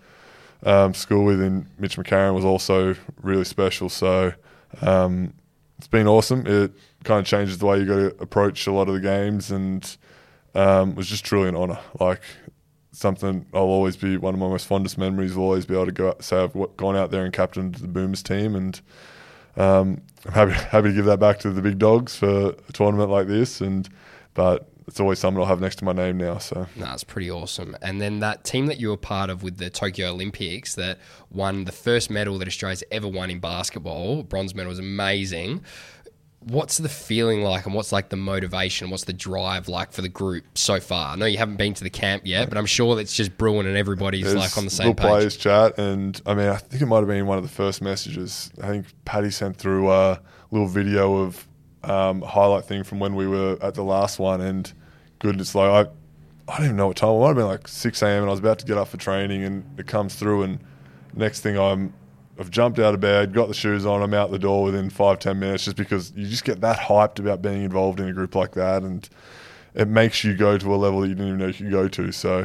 [0.63, 3.89] um, school with in Mitch McCarron was also really special.
[3.89, 4.33] So
[4.81, 5.33] um,
[5.77, 6.47] it's been awesome.
[6.47, 9.51] It kind of changes the way you got to approach a lot of the games,
[9.51, 9.97] and
[10.55, 11.81] um, was just truly an honour.
[11.99, 12.23] Like
[12.93, 15.35] something I'll always be one of my most fondest memories.
[15.35, 17.89] Will always be able to go out, say I've gone out there and captained the
[17.89, 18.81] Boomers team, and
[19.59, 23.11] um, I'm happy happy to give that back to the big dogs for a tournament
[23.11, 23.61] like this.
[23.61, 23.89] And
[24.35, 26.39] but it's always something I'll have next to my name now.
[26.39, 27.77] So No, it's pretty awesome.
[27.83, 30.99] And then that team that you were part of with the Tokyo Olympics that
[31.31, 35.63] won the first medal that Australia's ever won in basketball, bronze medal was amazing.
[36.41, 38.91] What's the feeling like and what's like the motivation?
[38.91, 41.13] What's the drive like for the group so far?
[41.13, 43.67] I know you haven't been to the camp yet, but I'm sure it's just brewing
[43.67, 45.09] and everybody's There's like on the same little page.
[45.09, 47.83] players chat, and I mean, I think it might have been one of the first
[47.83, 48.53] messages.
[48.63, 50.21] I think Paddy sent through a
[50.51, 51.47] little video of
[51.83, 54.73] um, a highlight thing from when we were at the last one, and
[55.19, 55.91] goodness, like I,
[56.53, 57.11] I don't even know what time.
[57.11, 58.23] It might have been like six a.m.
[58.23, 60.61] and I was about to get up for training, and it comes through, and
[61.15, 61.93] next thing I'm.
[62.39, 65.19] I've jumped out of bed, got the shoes on, I'm out the door within five,
[65.19, 68.35] ten minutes just because you just get that hyped about being involved in a group
[68.35, 69.09] like that and
[69.75, 71.89] it makes you go to a level that you didn't even know you could go
[71.89, 72.13] to.
[72.13, 72.41] So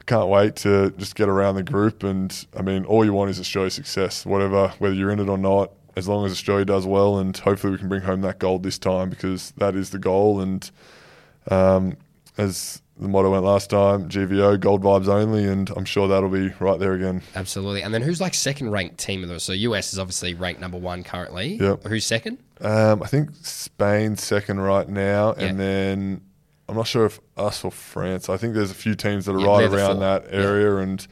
[0.00, 2.02] I can't wait to just get around the group.
[2.02, 5.38] And I mean, all you want is Australia's success, whatever, whether you're in it or
[5.38, 5.72] not.
[5.96, 8.78] As long as Australia does well, and hopefully we can bring home that gold this
[8.78, 10.40] time because that is the goal.
[10.40, 10.70] And
[11.50, 11.96] um,
[12.38, 16.50] as the motto went last time, GVO, gold vibes only, and I'm sure that'll be
[16.60, 17.22] right there again.
[17.34, 17.82] Absolutely.
[17.82, 20.76] And then who's like second ranked team of the so US is obviously ranked number
[20.76, 21.54] one currently.
[21.54, 21.84] Yep.
[21.84, 22.38] Who's second?
[22.60, 26.20] Um, I think Spain's second right now, and then
[26.68, 28.28] I'm not sure if us or France.
[28.28, 30.76] I think there's a few teams that are Yeah, right around that area.
[30.76, 31.06] And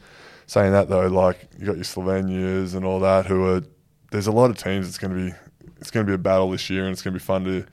[0.45, 3.63] saying that though, like you got your Slovenias and all that, who are
[4.11, 4.87] there's a lot of teams.
[4.87, 5.35] It's going to be
[5.81, 7.65] it's going to be a battle this year, and it's going to be fun to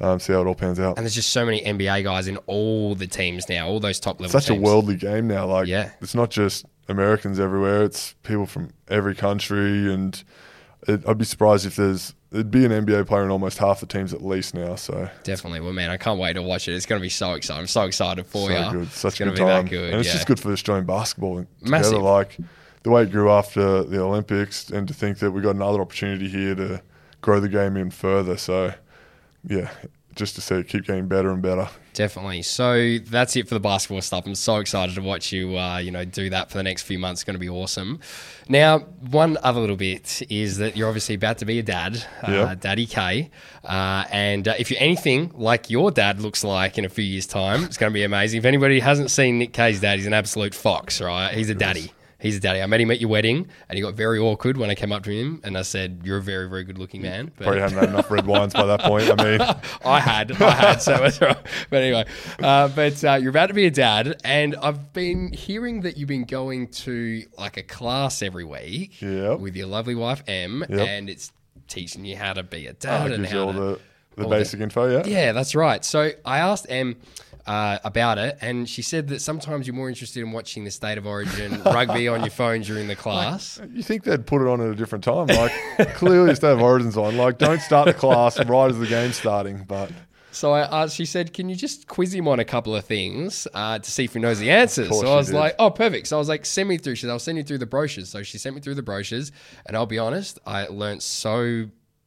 [0.00, 0.96] um, see how it all pans out.
[0.96, 4.20] And there's just so many NBA guys in all the teams now, all those top
[4.20, 5.46] level Such a worldly game now.
[5.46, 5.90] Like Yeah.
[6.00, 7.82] it's not just Americans everywhere.
[7.82, 10.22] It's people from every country, and
[10.86, 13.86] it, I'd be surprised if there's it'd be an NBA player in almost half the
[13.86, 14.74] teams at least now.
[14.74, 15.60] So Definitely.
[15.60, 16.74] Well, man, I can't wait to watch it.
[16.74, 17.60] It's going to be so exciting.
[17.60, 18.78] I'm so excited for so you.
[18.78, 19.92] good, such it's good to be time, that good.
[19.92, 20.14] and it's yeah.
[20.14, 21.70] just good for Australian basketball together.
[21.70, 22.02] Massive.
[22.02, 22.36] Like
[22.82, 26.28] the way it grew after the Olympics, and to think that we got another opportunity
[26.28, 26.82] here to
[27.20, 28.36] grow the game even further.
[28.36, 28.74] So,
[29.46, 29.70] yeah,
[30.14, 31.68] just to see it keep getting better and better.
[31.92, 32.42] Definitely.
[32.42, 34.26] So that's it for the basketball stuff.
[34.26, 36.98] I'm so excited to watch you, uh, you know, do that for the next few
[36.98, 37.20] months.
[37.22, 38.00] It's going to be awesome.
[38.50, 42.30] Now, one other little bit is that you're obviously about to be a dad, uh,
[42.30, 42.60] Yep.
[42.60, 43.30] Daddy K,
[43.64, 47.26] uh, and uh, if you're anything like your dad looks like in a few years'
[47.26, 48.38] time, it's going to be amazing.
[48.38, 51.32] If anybody hasn't seen Nick Kay's dad, he's an absolute fox, right?
[51.32, 51.92] He's a daddy.
[52.18, 52.62] He's a daddy.
[52.62, 55.02] I met him at your wedding, and he got very awkward when I came up
[55.04, 57.78] to him, and I said, "You're a very, very good looking man." But Probably hadn't
[57.78, 59.10] had enough red wines by that point.
[59.10, 59.40] I mean,
[59.84, 61.20] I had, I had, so right.
[61.68, 62.06] But anyway,
[62.42, 66.08] uh, but uh, you're about to be a dad, and I've been hearing that you've
[66.08, 69.40] been going to like a class every week Yep.
[69.40, 70.88] with your lovely wife Em, Yep.
[70.88, 71.32] and it's
[71.68, 73.80] teaching you how to be a oh, dad and how to, the,
[74.16, 75.02] the all the- basic info, yeah?
[75.04, 75.84] yeah, that's right.
[75.84, 76.96] So I asked Em
[77.46, 80.98] uh, about it, and she said that sometimes you're more interested in watching the State
[80.98, 83.60] of Origin rugby on your phone during the class.
[83.72, 85.28] You think they'd put it on at a different time?
[85.28, 85.52] Like,
[85.94, 87.16] clearly, the state of origins on.
[87.16, 89.64] Like, don't start the class right as the game's starting.
[89.64, 89.90] But
[90.32, 93.46] So I asked, she said, "Can you just quiz him on a couple of things
[93.54, 95.36] uh, to see if he knows the answers?" So I was did.
[95.36, 97.44] like, "Oh, perfect." So I was like, "Send me through." She said, "I'll send you
[97.44, 99.30] through the brochures." So she sent me through the brochures,
[99.66, 101.66] and I'll be honest, I learnt so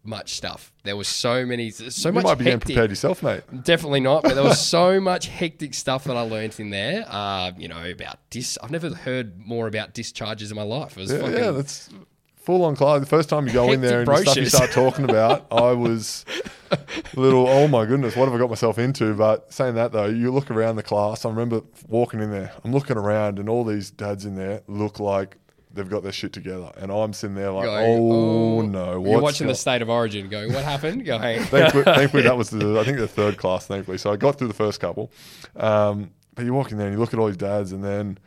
[0.10, 0.74] much stuff.
[0.84, 2.74] There was so many, so you much might be getting hectic.
[2.76, 3.41] prepared yourself, mate.
[3.64, 7.05] Definitely not, but there was so much hectic stuff that I learnt in there.
[7.07, 8.57] Uh, you know about dis.
[8.62, 10.97] I've never heard more about discharges in my life.
[10.97, 11.34] It was Yeah, fucking.
[11.38, 11.89] yeah, that's
[12.36, 12.99] full on class.
[13.01, 15.72] The first time you go in there and the stuff you start talking about, I
[15.74, 16.26] was
[16.72, 16.80] a
[17.20, 19.14] little, oh my goodness, what have I got myself into?
[19.14, 21.26] But saying that though, you look around the class.
[21.26, 22.51] I remember walking in there.
[22.64, 25.38] I'm looking around, and all these dads in there look like
[25.74, 29.47] they've got their shit together, and I'm sitting there like, going, oh, no, You're watching
[29.47, 32.84] go- the state of origin, going, "What happened?" Going, thankfully, thankfully, that was the I
[32.84, 33.67] think the third class.
[33.67, 35.11] Thankfully, so I got through the first couple.
[35.55, 38.17] Um, but you walk in there and you look at all these dads, and then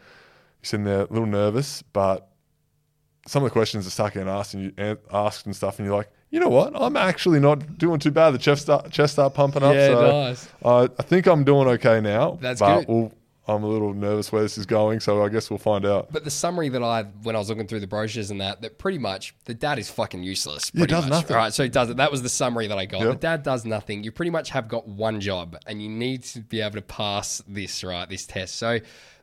[0.60, 2.28] you're sitting there a little nervous, but
[3.26, 5.96] some of the questions are stuck in asked and you asked and stuff, and you're
[5.96, 6.72] like, you know what?
[6.74, 8.30] I'm actually not doing too bad.
[8.30, 9.74] The chest start chest start pumping up.
[9.74, 10.48] Yeah, so nice.
[10.64, 12.38] I, I think I'm doing okay now.
[12.40, 12.88] That's but good.
[12.88, 13.12] We'll,
[13.48, 16.12] I'm a little nervous where this is going, so I guess we'll find out.
[16.12, 18.78] But the summary that I, when I was looking through the brochures and that, that
[18.78, 20.70] pretty much the dad is fucking useless.
[20.72, 21.10] Yeah, does much.
[21.10, 21.36] nothing.
[21.36, 21.96] Right, so he does it.
[21.96, 23.00] That was the summary that I got.
[23.00, 23.08] Yep.
[23.08, 24.04] The dad does nothing.
[24.04, 27.42] You pretty much have got one job, and you need to be able to pass
[27.48, 28.56] this right, this test.
[28.56, 28.78] So.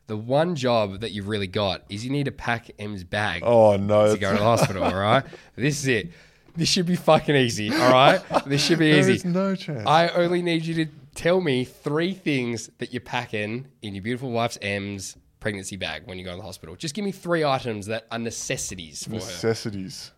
[0.06, 3.76] The one job that you've really got is you need to pack Em's bag Oh
[3.76, 4.82] no, to go to the hospital.
[4.82, 5.22] All right,
[5.54, 6.10] this is it.
[6.56, 7.72] This should be fucking easy.
[7.72, 9.12] All right, this should be there easy.
[9.12, 9.86] is no chance.
[9.86, 14.30] I only need you to tell me three things that you're packing in your beautiful
[14.30, 16.76] wife's Em's pregnancy bag when you go to the hospital.
[16.76, 19.16] Just give me three items that are necessities for her.
[19.16, 20.12] Necessities.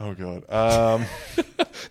[0.00, 0.44] Oh god.
[0.52, 1.04] Um,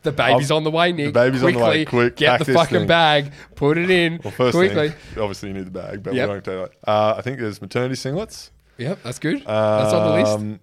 [0.04, 1.08] The baby's on the way, Nick.
[1.08, 1.86] The baby's on the way.
[1.86, 2.88] Quick, get the fucking thing.
[2.88, 4.90] bag, put it in Well, first quickly.
[4.90, 6.28] thing, obviously you need the bag, but Yep.
[6.28, 6.90] we don't tell you that.
[6.90, 8.52] Uh, I think there's maternity singlets.
[8.78, 9.40] Yep, that's good.
[9.46, 10.32] that's on the list.
[10.38, 10.60] Um,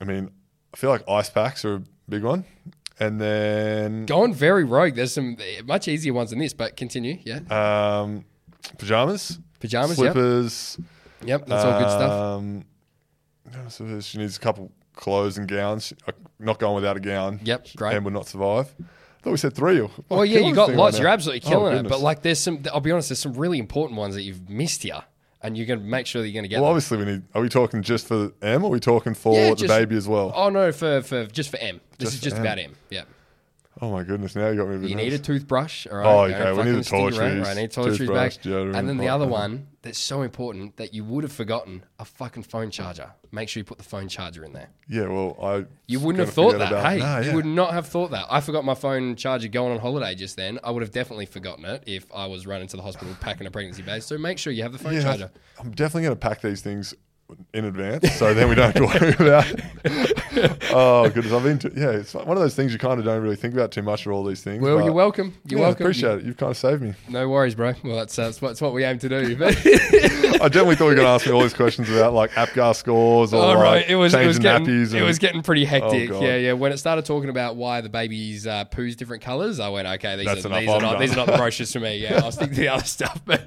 [0.00, 0.30] I mean,
[0.72, 2.44] I feel like ice packs are a big one,
[3.00, 4.94] and then Going very rogue.
[4.94, 7.18] There's some much easier ones than this, but continue.
[7.24, 8.24] Yeah, um,
[8.78, 9.98] pajamas, pajamas.
[9.98, 10.78] Yep, slippers.
[11.24, 11.46] yep.
[11.46, 12.12] That's all good stuff.
[12.12, 12.64] Um,
[13.54, 15.92] else she needs a couple clothes and gowns.
[16.38, 17.40] Not going without a gown.
[17.44, 17.94] Yep, great.
[17.96, 18.74] And would not survive.
[18.80, 18.84] I
[19.22, 19.88] thought we said three.
[20.08, 20.98] Well, yeah, you got lots.
[20.98, 21.88] You're right absolutely Oh, killing it.
[21.88, 22.62] But like, there's some.
[22.72, 23.08] I'll be honest.
[23.08, 25.02] There's some really important ones that you've missed here,
[25.42, 26.56] and you're going to make sure that you're going to get.
[26.60, 26.76] well, them.
[26.76, 27.22] obviously we need.
[27.34, 28.62] Are we talking just for Em?
[28.64, 30.32] Or are we talking for Yeah, the just- baby as well?
[30.34, 31.80] Oh no, for for just for Em.
[31.98, 32.42] This Just is just Em.
[32.42, 32.74] about Em.
[32.90, 33.02] Yeah.
[33.82, 34.36] Oh my goodness!
[34.36, 34.76] Now you got me.
[34.76, 35.88] A bit You need a toothbrush.
[35.88, 36.06] All right.
[36.06, 38.44] Oh, okay, we need the toiletries, Right, I need toiletries toothbrush, back.
[38.44, 42.04] deodorant, And then the other one that's so important that you would have forgotten a
[42.04, 43.10] fucking phone charger.
[43.32, 44.68] Make sure you put the phone charger in there.
[44.88, 45.64] Yeah, well, I.
[45.88, 46.70] You wouldn't have thought that.
[46.70, 48.26] about- hey, Nah, you would not have thought that.
[48.30, 50.60] I forgot my phone charger going on holiday just then.
[50.62, 53.50] I would have definitely forgotten it if I was running to the hospital packing a
[53.50, 54.02] pregnancy bag.
[54.02, 55.30] So make sure you have the phone Yeah, charger.
[55.58, 56.94] I'm definitely going to pack these things
[57.54, 59.46] in advance, so then we don't have to worry about.
[59.84, 60.58] It.
[60.72, 61.58] oh goodness, I've been.
[61.60, 63.82] To, yeah, it's one of those things you kind of don't really think about too
[63.82, 64.62] much for all these things.
[64.62, 65.34] Well, you're welcome.
[65.46, 65.84] You're yeah, welcome.
[65.84, 66.24] Appreciate it.
[66.24, 66.94] You've kind of saved me.
[67.08, 67.74] No worries, bro.
[67.84, 69.36] Well, that's, uh, that's, what, that's what we aim to do.
[69.36, 72.30] But I definitely thought you were going to ask me all these questions about like
[72.32, 73.88] APGAR scores or Oh, right.
[73.88, 74.94] It was it was getting nappies.
[74.94, 76.10] it was getting pretty hectic.
[76.10, 76.22] God.
[76.22, 76.52] yeah, yeah.
[76.52, 80.16] When it started talking about why the baby's uh, poo's different colours, I went, okay,
[80.16, 81.96] these That's are these are not these are not the brochures for me.
[81.98, 83.20] Yeah, I'll stick to the other stuff.
[83.24, 83.42] But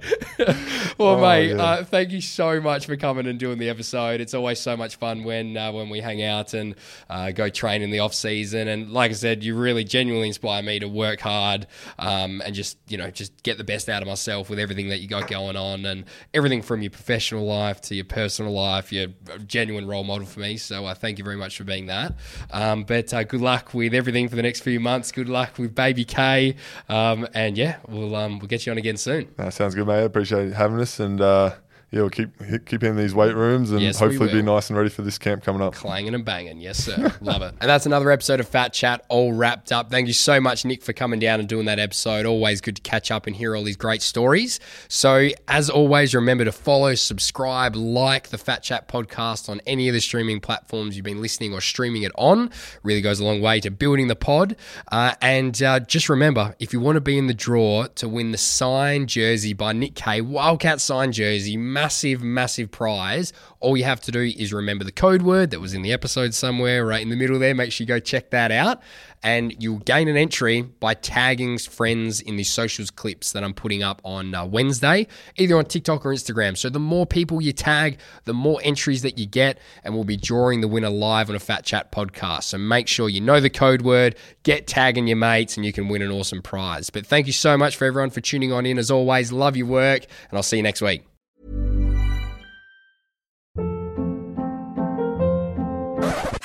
[0.97, 1.63] well, Oh, mate, yeah.
[1.63, 4.21] uh, thank you so much for coming and doing the episode.
[4.21, 6.75] It's always so much fun when uh, when we hang out and
[7.09, 8.67] uh, go train in the off season.
[8.67, 11.67] And like I said, you really genuinely inspire me to work hard
[11.99, 14.99] um, and just you know just get the best out of myself with everything that
[14.99, 18.93] you got going on and everything from your professional life to your personal life.
[18.93, 20.57] You're a genuine role model for me.
[20.57, 22.13] So I thank you very much for being that.
[22.51, 25.11] Um, but uh, good luck with everything for the next few months.
[25.11, 26.55] Good luck with baby K.
[26.87, 29.27] Um, and yeah, we'll um, we'll get you on again soon.
[29.35, 30.03] That sounds good, mate.
[30.03, 31.55] Appreciate having us, and uh,
[31.95, 32.29] yeah, we'll keep
[32.65, 35.43] keep in these weight rooms and Yes, hopefully be nice and ready for this camp
[35.45, 35.73] coming up.
[35.75, 36.59] clanging and banging.
[36.59, 37.13] Yes, sir.
[37.21, 37.55] Love it.
[37.61, 39.89] And that's another episode of Fat Chat all wrapped up.
[39.89, 42.25] Thank you so much, Nick, for coming down and doing that episode.
[42.25, 44.59] Always good to catch up and hear all these great stories.
[44.89, 49.93] So, as always, remember to follow, subscribe, like the Fat Chat podcast on any of
[49.93, 52.49] the streaming platforms you've been listening or streaming it on.
[52.83, 54.57] Really goes a long way to building the pod.
[54.91, 58.31] Uh, and uh, just remember, if you want to be in the draw to win
[58.31, 61.55] the signed jersey by Nick Kay, Wildcat signed jersey,
[61.85, 63.31] massive, massive prize.
[63.59, 66.33] All you have to do is remember the code word that was in the episode
[66.33, 67.53] somewhere right in the middle there.
[67.53, 68.81] Make sure you go check that out.
[69.21, 73.83] And you'll gain an entry by tagging friends in the socials clips that I'm putting
[73.83, 76.57] up on uh, Wednesday, either on TikTok or Instagram.
[76.57, 80.17] So the more people you tag, the more entries that you get, and we'll be
[80.17, 82.45] drawing the winner live on a Fat Chat podcast.
[82.45, 85.87] So make sure you know the code word, get tagging your mates, and you can
[85.87, 86.89] win an awesome prize.
[86.89, 88.79] But thank you so much for everyone for tuning on in.
[88.79, 91.14] As always, love your work, and I'll see you next week.